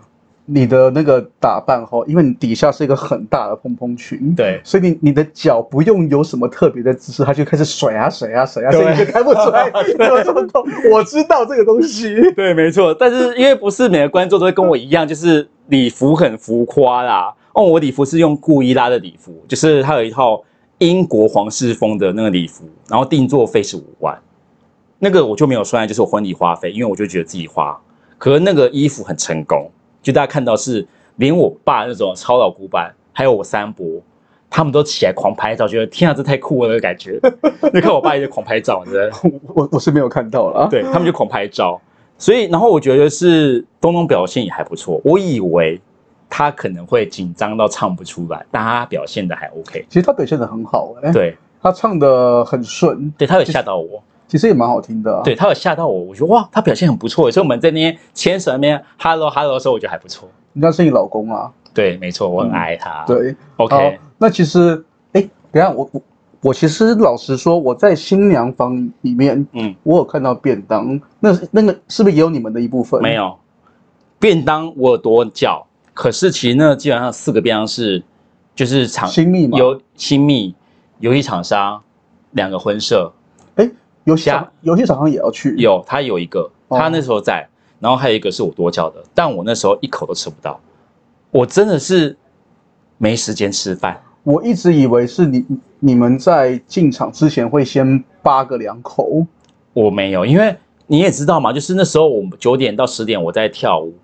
[0.44, 9.66] 你的那个打扮哈，因为你底下是一个很大的蓬蓬裙，对，所以你你的脚不用有什么特别的姿势，它就开始甩啊甩啊甩啊，所以就看不出来
[10.08, 10.64] 有这么痛。
[10.90, 12.92] 我知道这个东西， 对，没错。
[12.92, 17.32] 但是因为不是每个观众都会跟我一样，就是礼服很浮夸啦。
[17.52, 20.42] 哦，我礼服是用故意拉的礼服，就是它有一套。
[20.78, 24.18] 英国皇室风的那个礼服，然后定做费是五万，
[24.98, 27.78] 那个我就没有算，就是我婚礼花费，因为我就觉得自己花。
[28.18, 29.70] 可是那个衣服很成功，
[30.02, 33.87] 就大家看到是连我爸那种超老古板，还有我三伯，
[34.50, 37.20] 他们都起来狂拍照，觉得天啊，这太酷了的感觉。
[37.72, 39.20] 你 看我爸也狂拍照，你知道？
[39.54, 41.80] 我我是没有看到了，对他们就狂拍照。
[42.18, 45.80] 所以，然后我觉得是东东表现也还不错，我以为。
[46.37, 49.87] 他可能会紧张到唱不出来，但他表现的还 OK。
[49.88, 53.09] 其实他表现的很好，哎，对，他唱的很顺。
[53.16, 55.23] 对他有吓到我，其实也蛮好听的、啊。
[55.23, 60.29] 对他有吓到我，我觉得哇，他表现很不错，所以我们在那边牵手那边 hello hello 的时候，我觉得还不错。
[60.55, 61.53] 人家是你老公啊。
[61.73, 63.05] 对，没错，我很爱他。
[63.07, 66.03] 对，OK，那其实，哎，等下我我
[66.40, 73.01] 我其实老实说，我在新娘房里面，嗯，我有看到便当，那那个是不是也有你们的一部分？
[73.01, 73.38] 没有
[74.18, 78.02] 便当我有多叫，可是其实那基本上四个变量是
[78.54, 80.54] 就是厂新密嘛有新密
[80.98, 81.83] 游戏厂商
[82.33, 83.11] 两个婚社
[83.54, 83.70] 哎，
[84.04, 85.54] 游戏厂游戏厂商也要去。
[85.57, 90.61] 有，他有一个哦他那时候在，然后还有一个是我多叫的，但我那时候一口都吃不到，
[91.30, 92.16] 我真的是
[92.98, 94.00] 没时间吃饭。
[94.24, 95.44] 我一直以为是你
[95.78, 99.24] 你们在进场之前会先扒个两口。
[99.72, 103.94] 我没有，因为你也知道嘛，就是那时候我们九点到十点我在跳舞，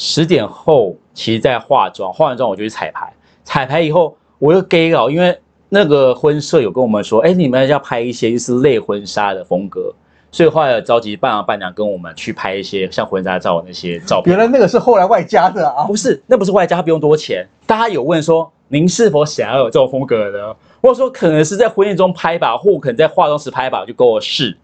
[0.00, 5.36] 十点后其实在化妆，化完妆我就去彩排，彩排以后我又 gay 搞，因为
[5.68, 9.92] 那个婚摄有跟我们说，哎，你们要拍一些就是类婚纱的风格，
[10.30, 14.38] 所以后来有召集伴郎伴娘跟我们去拍一些像婚纱照那些照片原。
[14.38, 15.82] 来那个是后来外加的啊。
[15.82, 17.44] 不是，那不是外加，他不用多钱。
[17.66, 20.54] 大家有问说，您是否想要有这种风格呢？
[20.80, 24.56] 或者说可能是在婚宴中拍吧，或可能在化妆室拍吧，就跟我试。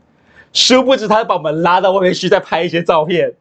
[0.52, 3.34] 殊不知他把我们拉到外面去，再拍一些照片。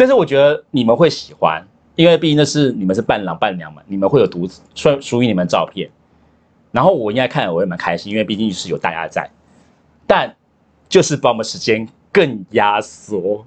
[0.00, 1.62] 但是我觉得你们会喜欢，
[1.94, 5.90] 因为毕竟那是你们是伴郎伴娘嘛，你们会有独属属于你们的照片。
[6.72, 9.30] 然后我应该看我也蛮开心，因为毕竟是有大家在。
[10.06, 10.34] 但
[10.88, 13.44] 就是把我们时间更压缩，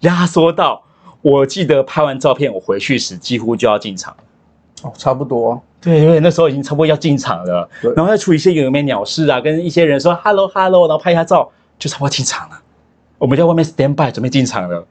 [0.00, 0.82] 压缩到
[1.20, 4.88] 我记得拍完照片，我回去时几乎就要进场了。
[4.88, 5.62] 哦，差不多。
[5.78, 12.58] 对，因为那时候已经差不多要进场了，然后再处理一些有没有鸟事啊，跟一些人说 hello hello，然后拍一下照，就差不多进场了。
[13.18, 14.86] 我们在外面 stand by 准备进场了。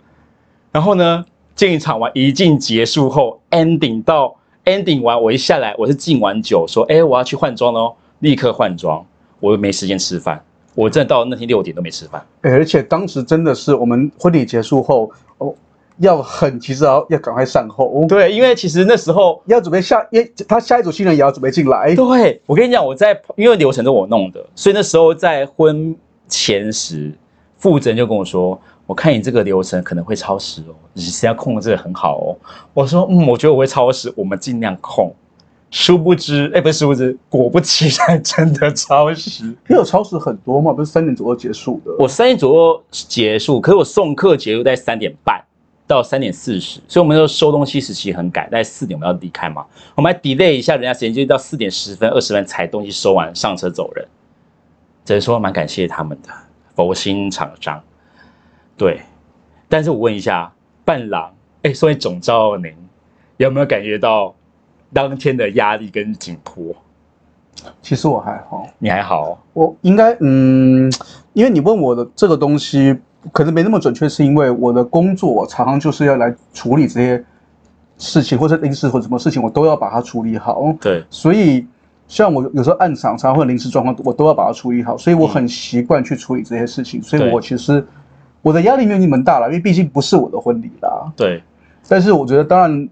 [0.71, 9.05] 然后呢，进场完一进结束后，ending 到 ending 完，我一下来我是敬完酒说，哎，我要去换装喽，立刻换装，
[9.39, 10.41] 我没时间吃饭，
[10.75, 12.23] 我真的到那天六点都没吃饭。
[12.41, 15.53] 哎而且当时真的是我们婚礼结束后，哦，
[15.97, 21.93] 要很急着要要赶快善后，对，因为其实那时候要准备下，因为他下一组新人也要准备进来。
[21.93, 25.93] 对，我跟你讲，我在因为流程都我弄的，所以那时候在婚
[26.29, 27.11] 前时，
[27.57, 28.59] 负责人就跟我说
[28.91, 32.35] ：“我看你这个流程可能会超时哦，你是要控制得很好哦。”
[32.75, 35.15] 我说：“嗯，我觉得我会超时，我们尽量控。”
[35.71, 39.45] 殊不知，哎，不是殊不知，果不其然， 真的超时。
[39.45, 41.91] 因为有超时很多嘛，不是三点左右结束的。
[41.97, 45.41] 我三点左右结束，可是我送客结束在三点半
[45.87, 54.05] 到三点四十，所以我们就收东西时期很赶，在四点我们要离开嘛，我们还 delay 一下人家时间，就到四点十分、二十分才东西收完上车走人。
[55.05, 56.29] 只能说蛮感谢他们的
[56.75, 57.81] 佛心厂商。
[58.81, 58.99] 对，
[59.69, 60.51] 但是我问一下，
[60.83, 62.73] 伴郎，哎，所以总召您
[63.37, 64.33] 有没有感觉到
[64.91, 66.75] 当天的压力跟紧迫？
[67.79, 70.91] 其实我还好，你还好哦，我应该嗯，
[71.33, 72.97] 因为你问我的这个东西
[73.31, 77.23] 可能没那么准确，是因为我的工作我常常就是要来处理这些
[77.99, 80.75] 事情，或者临时或者什么事情，我都要把它处理好。
[80.81, 81.67] 对，所以
[82.07, 86.99] 像我有时候暗场常常会有临时状况，我都要把它处理好，所以我很习惯去处理这些事情。
[86.99, 87.85] 所以我其实
[88.41, 91.11] 我的压力没有你们大了，因为毕竟不是我的婚礼啦。
[91.15, 91.41] 对，
[91.87, 92.89] 但是我觉得，当然，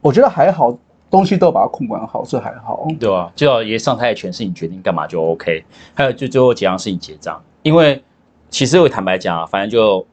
[0.00, 0.76] 我觉得还好，
[1.10, 2.86] 东西都要把它控管好，这还好。
[2.98, 3.30] 对啊？
[3.34, 5.62] 就要爷上台的权是你决定干嘛就 OK。
[5.92, 8.02] 还有就最后结账是你结账，因为
[8.48, 10.06] 其实我坦白讲啊，反正就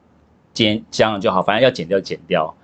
[0.52, 2.54] 结结账就好，反正要减掉减掉。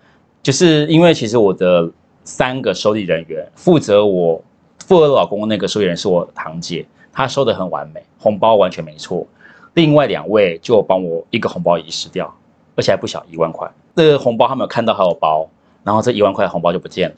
[0.43, 1.91] 就是因为其实我的
[2.23, 4.43] 三个收礼人员负责我
[4.85, 9.27] 负责老公那个收礼人是我堂姐，她收的很完美，红包完全没错。
[9.75, 12.33] 另外两位就帮我一个红包遗失掉，
[12.75, 13.71] 而且还不小，一万块。
[13.97, 15.49] 这个红包他们有看到还有包，
[15.83, 17.17] 然后这一万块红包就不见了，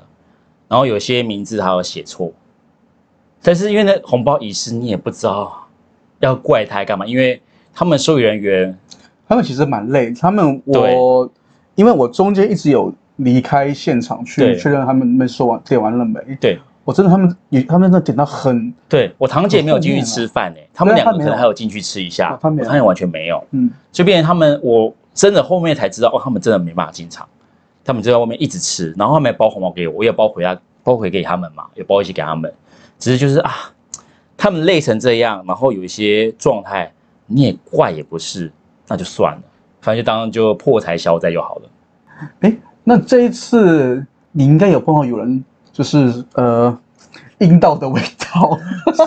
[0.68, 2.32] 然后有些名字还有写错。
[3.42, 5.66] 但是因为那红包遗失，你也不知道
[6.20, 7.40] 要怪他干嘛，因为
[7.72, 8.78] 他们收银人员
[9.28, 11.30] 他们其实蛮累，他们我
[11.74, 16.20] 因为我中间一直有离开现场去对确认他们们收完点完了没。
[16.40, 22.62] 对我真的他们也他们真的点到很对我堂姐没有进去吃饭呢、他们两个可能还有进去吃一下哦，她没有。
[22.62, 27.26] 我堂姐完全没有，嗯，就变成他们我真的后面才知道哦，他们真的没办法进场，
[27.84, 32.52] 他们就在外面一直吃，然后他们也包红包给我，我也包回家包回给他们嘛，也包一起给他们，
[33.00, 33.52] 只是就是啊，
[34.36, 36.92] 他们累成这样，然后有一些状态
[37.26, 38.52] 你也怪也不是，
[38.86, 39.42] 那就算了，
[39.80, 41.62] 反正就当就破财消灾就好了。
[42.42, 45.44] 哎，那这一次你应该有碰到有人
[45.76, 46.74] 就是呃
[47.36, 48.00] 阴道的味
[48.32, 48.58] 道，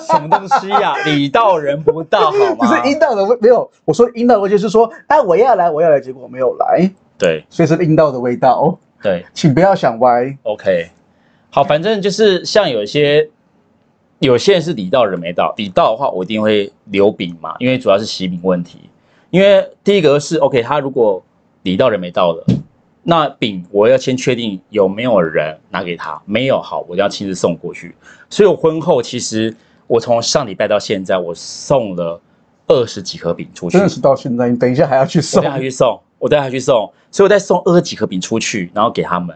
[0.07, 2.83] 什么东西呀、 礼到人不到，好不吗？
[2.83, 7.43] 是阴道的味，没有，我说阴道的味就是说，哎，我要来，我要来，结果没有来，对。
[7.49, 9.25] 所以是阴道的味道，对。
[9.33, 10.37] 请不要想歪。
[10.43, 10.91] ，OK，
[11.49, 13.27] 好，反正就是像有一些
[14.19, 18.77] 有些人是礼到人没到，礼到的话我一定会留饼嘛，因为主要是喜饼问题。
[19.31, 21.23] 因为第一个是 OK，他如果
[21.63, 22.45] 礼到人没到了，
[23.03, 27.95] 那饼我要先确定有没有人拿给他，没有好，我就要亲自送过去。
[28.29, 29.55] 所以我婚后其实
[29.87, 32.21] 我从上礼拜到现在，我送了
[32.67, 33.77] 二十几盒饼出去。
[33.77, 39.35] 真，的是到现在，你等一下还要去我送带他去送，我带他去送，所以我再送二十几盒饼出去，然后给他们。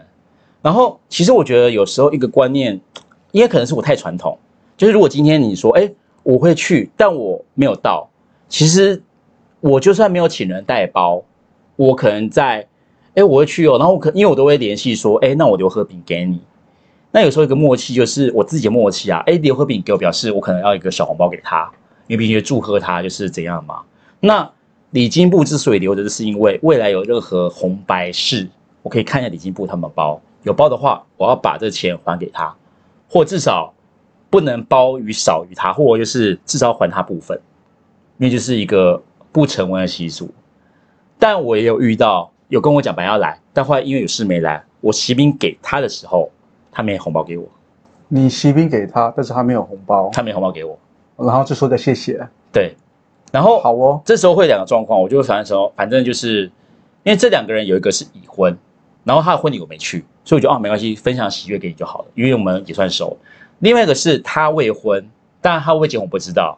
[0.62, 2.80] 然后其实我觉得有时候一个观念，
[3.32, 4.38] 因为可能是我太传统，
[4.76, 5.90] 就是如果今天你说，哎，
[6.22, 8.08] 我会去，但我没有到，
[8.48, 9.02] 其实
[9.60, 11.22] 我就算没有请人带包，
[11.76, 12.66] 我可能在，
[13.14, 16.40] 哎，我会去哦，然后我可因为我都会联系说，哎，那我留盒饼给你。
[17.10, 21.70] 那有时候一个默契就是我自己的默契啊，哎，留盒饼给我表示我可能要一个小红包给他，
[22.08, 23.82] 因为毕竟祝贺他就是怎样嘛。
[24.18, 24.50] 那
[24.90, 28.48] 礼金部之所以留着，是因为未来有任何红白事，
[28.82, 32.52] 我可以看一下礼金部他们包，有包的话，我要把这钱还给他，
[33.08, 33.72] 或至少
[34.28, 37.40] 不能包于少于他，或就是至少还他部分，
[38.18, 39.00] 因为就是一个
[39.30, 40.28] 不成文的习俗。
[41.16, 46.30] 但我也有遇到有跟我讲本来要来，但后来因为有事没来，我骑兵给他的时候，
[46.70, 47.44] 他没红包给我，
[48.06, 50.78] 你喜饼给他，但是他没有红包，他没红包给我，
[51.16, 52.76] 然后这时候再谢谢，对，
[53.32, 56.44] 然后好哦，这时候会有两个状况，我就会反正说，反正就是
[57.02, 58.56] 因为这两个人有一个是已婚，
[59.02, 63.16] 然后他的婚礼我没去，所以我就哦没关系，分享喜悦给你就好了，因为我们也算熟。
[63.58, 65.04] 另外一个是他未婚，
[65.40, 66.56] 当然他会不会结婚我不知道，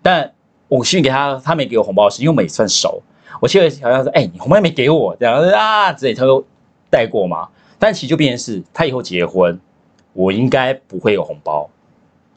[0.00, 0.32] 但
[0.68, 3.02] 我幸运给他，他没给我红包是因为我们也算熟。
[3.40, 6.44] 我记得好像说，哎、你红包没给我，这样啊之类，他都
[6.90, 7.48] 带过嘛。
[7.78, 9.58] 但其实就变成是他以后结婚，
[10.12, 11.68] 我应该不会有红包，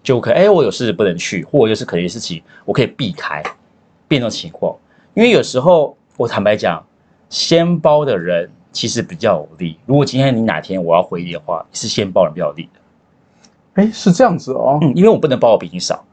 [0.03, 3.41] 就可哎、我有事不能去，或者就是可能事情我可以避开。
[4.07, 4.75] 变动情况，
[5.13, 6.83] 因为有时候我坦白讲，
[7.29, 9.77] 先包的人其实比较有利。
[9.85, 12.79] 如果今天你哪天我要回礼的话，是先包人比较有利的。
[13.75, 16.03] 哎，是这样子哦，嗯，因为我不能包的比你少，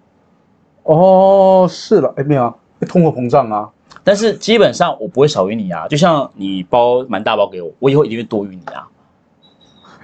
[0.83, 2.55] 哦，是了，哎，没有啊，
[2.87, 3.71] 通货膨胀啊，
[4.07, 5.89] 但是基本上我不会少于你啊。
[5.89, 8.87] 就像你包蛮大包给我，我以后一定会多于你啊。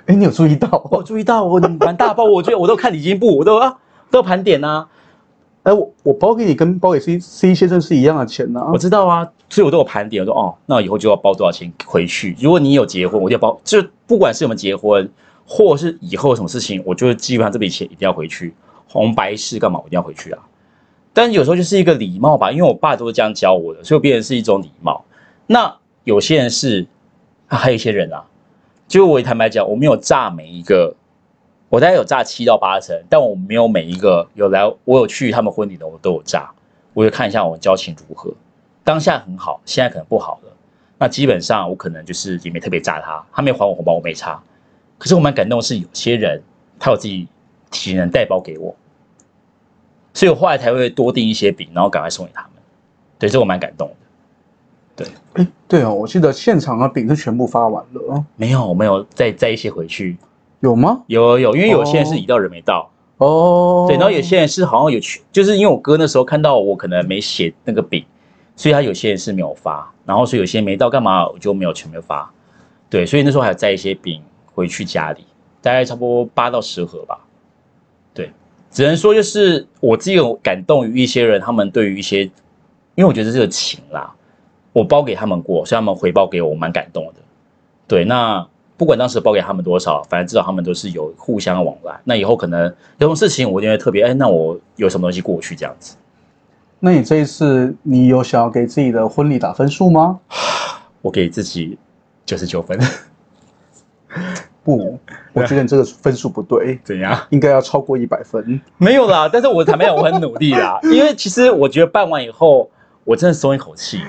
[0.07, 3.78] 哎，你有注意到我注意到我蛮大包，我觉得我都看礼金部，我都啊
[4.11, 4.88] 都有盘点啊，
[5.62, 10.20] 哎，我我包给你跟包给 C C 先生是一样的钱呢、我知道啊，所以我都有盘点。
[10.24, 12.36] 我说哦，那以后就要包多少钱回去。
[12.40, 15.09] 如果你有结婚，我就要包，就不管是有没有结婚，
[15.46, 18.53] 或是以后什么事情，我就基本上这笔钱一定要回去。
[18.88, 20.42] 红白事干嘛我一定要回去啊？
[21.12, 25.04] 但有时候就是一个礼貌吧，因为我爸都是这样教我的，所以变成是一种礼貌。
[25.46, 26.86] 那有些人是，
[27.46, 28.24] 还有一些人啊，
[28.88, 30.94] 就我坦白讲，我没有炸每一个，
[31.68, 36.50] 我大概有炸七到八成，但我没有每一个有来，我有去他们婚礼的，我都有炸。
[36.94, 38.32] 我就看一下我交情如何，
[38.84, 40.52] 当下很好，现在可能不好了。
[40.98, 44.42] 那基本上我可能就是也没特别炸他，他没还我红包，我没差。
[44.98, 46.42] 可是我蛮感动的是，有些人
[46.78, 47.26] 他有自己
[47.70, 48.74] 体人带包给我，
[50.14, 52.50] 所以我后来才会多订一些饼，然后赶快送给他们。
[53.18, 55.06] 对，这我蛮感动的。
[55.34, 60.16] 哎，对哦，我记得现场的饼是全部发完了，没有，我没有再再一些回去，
[60.60, 61.02] 有吗？
[61.06, 68.04] 有有有，因为有些人是已到人没到，哦，对，然后有些人是好像有去，就是因为我哥那时候看到我可能没写那个饼，
[68.54, 72.30] 所以他有些人是没有发，然后所以有些人没到干嘛，我就没有全部发。
[72.90, 74.22] 对，所以那时候还有带一些饼
[74.54, 75.24] 回去家里，
[75.62, 77.18] 大概差不多八到十盒吧。
[78.72, 82.32] 对，只能说就是我自己有感动于一些人，他们对于一些，因
[82.98, 84.12] 为我觉得这个情啦，
[84.72, 87.14] 我包给他们过，所以他们回报给我，我蛮感动的。
[87.86, 88.46] 对，那
[88.76, 92.00] 不管当时包给他们多少，反正至少他们都是有互相往来。
[92.04, 92.64] 那以后可能
[92.98, 95.96] 有种事情，我一定会特别，哎，那我有什么东西过去这样子。
[96.80, 100.18] 那你这一次你有想要给自己的婚礼打分数吗？
[101.00, 101.78] 我给自己
[102.24, 102.80] 九十九分，
[104.64, 104.91] 不，
[105.32, 107.18] 我觉得你这个分数不对，怎样？
[107.30, 108.60] 应该要超过一百分。
[108.76, 112.70] 没有啦，但是我坦白讲，我很努力啦， 因为其实我觉得办完以后，
[113.04, 114.00] 我真的松一口气。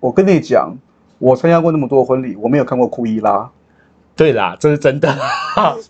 [0.00, 0.74] 我跟你讲，
[1.18, 3.50] 我参加过那么多婚礼，我没有看过库伊拉，
[4.16, 5.14] 对啦，这是真的。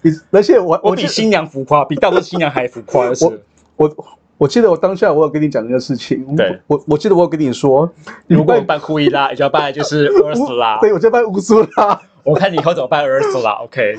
[0.03, 3.32] 比而且我我比新娘浮夸，比大部分新娘还浮夸我。
[3.76, 3.97] 我
[4.38, 7.88] 我记得我当下我有跟你讲这个事情，对我我记得我有跟你说，
[8.26, 10.78] 如果我你办库伊拉，你就要办的就是俄斯拉。
[10.80, 13.99] 对，我就办乌苏拉，我看你以后怎么办俄斯拉，OK。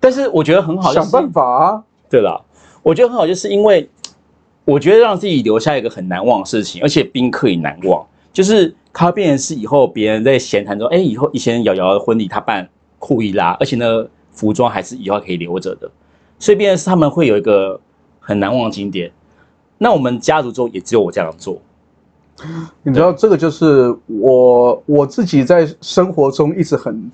[0.00, 1.82] 但是我觉得很好，就是想办法啊。
[2.08, 2.40] 对啦，
[2.82, 3.88] 我觉得很好，就是因为
[4.64, 12.68] 我觉得让自己留下一个很难忘的事情，而且宾客也难忘，就是他变成是以后别人在闲谈中，哎，以后以前瑶瑶的婚礼他办
[12.98, 15.90] 库伊拉，而且呢服装还是以后可以留着的，
[16.38, 17.80] 所以变成是他们会有一个
[18.20, 19.10] 很难忘的经典。
[19.78, 21.60] 那我们家族中也只有我这样做，
[22.82, 27.10] 你知道这个就是我我自己在生活中一直很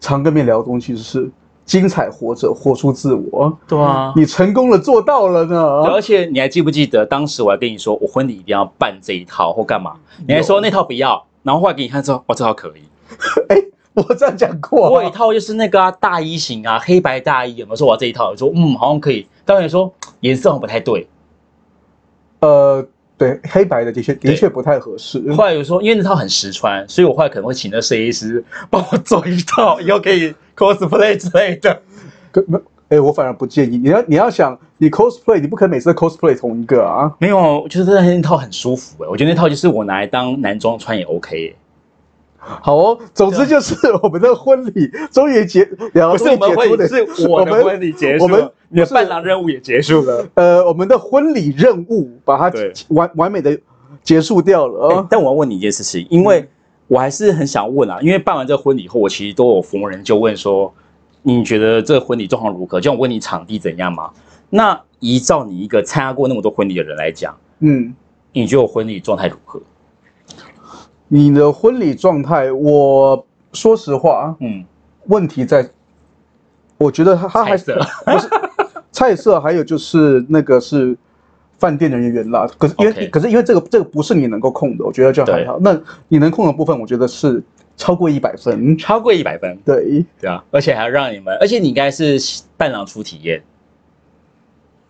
[0.00, 1.30] 常跟别人聊的东西，就是
[1.64, 3.56] 精彩活着，活出自我。
[3.66, 5.82] 对啊你成功了，做到了呢。
[5.84, 9.94] 而且你还记不记得当时我还跟你说，我婚礼一定要办这一套或干嘛？
[10.26, 12.82] 你还说那套不要，然后后来给你看之后，哇，这套可以。
[13.94, 18.30] 我这样讲过、啊我有一，套就是那个、啊、大衣型啊，黑白大衣，有没有说我要这一套？
[18.30, 19.26] 我说嗯，好像可以。
[19.44, 21.06] 当然说颜色好像不太对。
[22.40, 22.84] 呃，
[23.18, 25.20] 对，黑白的的确的确不太合适。
[25.32, 31.80] 后来有说，因为那套很实穿，所以我后来可能会请那设计师帮我做一套，以后可以 cosplay 之类的。
[32.32, 32.58] 可没，
[32.88, 33.78] 哎，我反而不建议。
[33.78, 37.12] 你要你要想，你 cosplay，你不可能每次都 cosplay 同一个啊。
[37.18, 41.61] 没有，我觉得那套很舒服哎，我觉得那套就是我拿来当男装穿也 OK 哎。
[42.44, 45.64] 好哦，总之就是我们的婚礼终于结，
[45.94, 50.26] 聊不是我们婚礼，是我的们婚礼结束我们了，你的伴郎任务也结束了。
[50.34, 52.52] 呃，我们的婚礼任务把它
[52.88, 53.56] 完完美的
[54.02, 55.06] 结束掉了。
[55.08, 56.48] 但我要问你一件事情，因为
[56.88, 60.74] 我还是很想问啊，因为办完这个婚礼后，我其实都有逢人就问说，
[61.22, 62.80] 你觉得这个婚礼状况如何？
[62.80, 64.10] 就像我问你场地怎样嘛？
[64.50, 67.94] 那依照你一个参加过那么多婚礼的人来讲，嗯，
[68.32, 69.60] 你觉得我婚礼状态如何？
[71.14, 74.64] 你的婚礼状态，我说实话，嗯，
[75.08, 75.68] 问题在，
[76.78, 77.74] 我觉得他他还是
[78.06, 78.30] 不是
[78.90, 80.96] 菜色， 还有就是那个是
[81.58, 82.48] 饭店的人员啦。
[82.56, 85.58] 可是因为可是因为这个这个不是你能够控的，我觉得就还好。
[85.60, 87.42] 那你能控的部分，我觉得是
[87.76, 88.78] 超过一百分。
[88.78, 92.18] 超过一百分，对，对啊，而且还要让你们，而且你应该是
[92.56, 93.42] 伴郎出体验，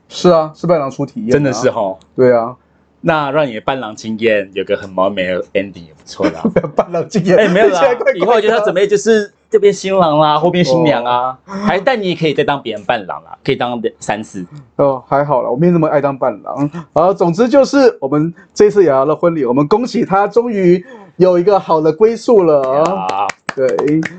[0.08, 1.68] 是啊，是伴郎出体验、真的是。
[1.68, 1.98] 哈。
[2.14, 2.56] 对啊，
[3.04, 6.42] 那让你的伴郎经验有个很完美的 ending 也不错啦。
[6.74, 7.36] 伴郎经验。
[7.36, 14.46] 哎、没有啦怪怪，的以后就是要准备就是这边新郎啦，后边新娘啊，还但你也可以再当别人伴郎啦，可以当三次。
[14.76, 16.70] 哦，还好了，我没那么爱当伴郎。
[16.94, 20.82] 好，总之就是我们这次雅雅的婚礼，我们恭喜她终于
[21.16, 23.06] 有一个好的归宿了啊。
[23.08, 23.26] 啊，
[23.56, 23.66] 对，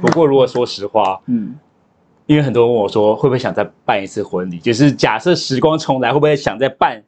[0.02, 1.56] 不过如果说实话，嗯，
[2.26, 4.60] 因为很多人问我说，会不会想再办一次婚礼？
[4.60, 7.02] 就是假设时光重来，会不会想再办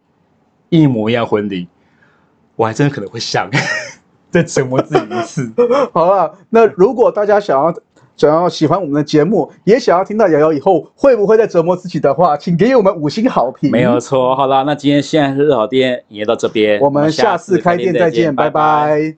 [0.81, 1.67] 一模一样婚礼？
[2.55, 3.49] 我还真的可能会想
[4.31, 5.51] 再折磨自己一次。
[5.93, 7.73] 好了，那如果大家想要
[8.15, 13.69] 想要喜欢我们的节目，也想要听到瑶瑶以后会不会再折磨自己的话，请给我们五星好评。
[13.69, 19.15] 没有，错，好啦，那今天现在是热好店营业到这边，我们下次开店再见，拜拜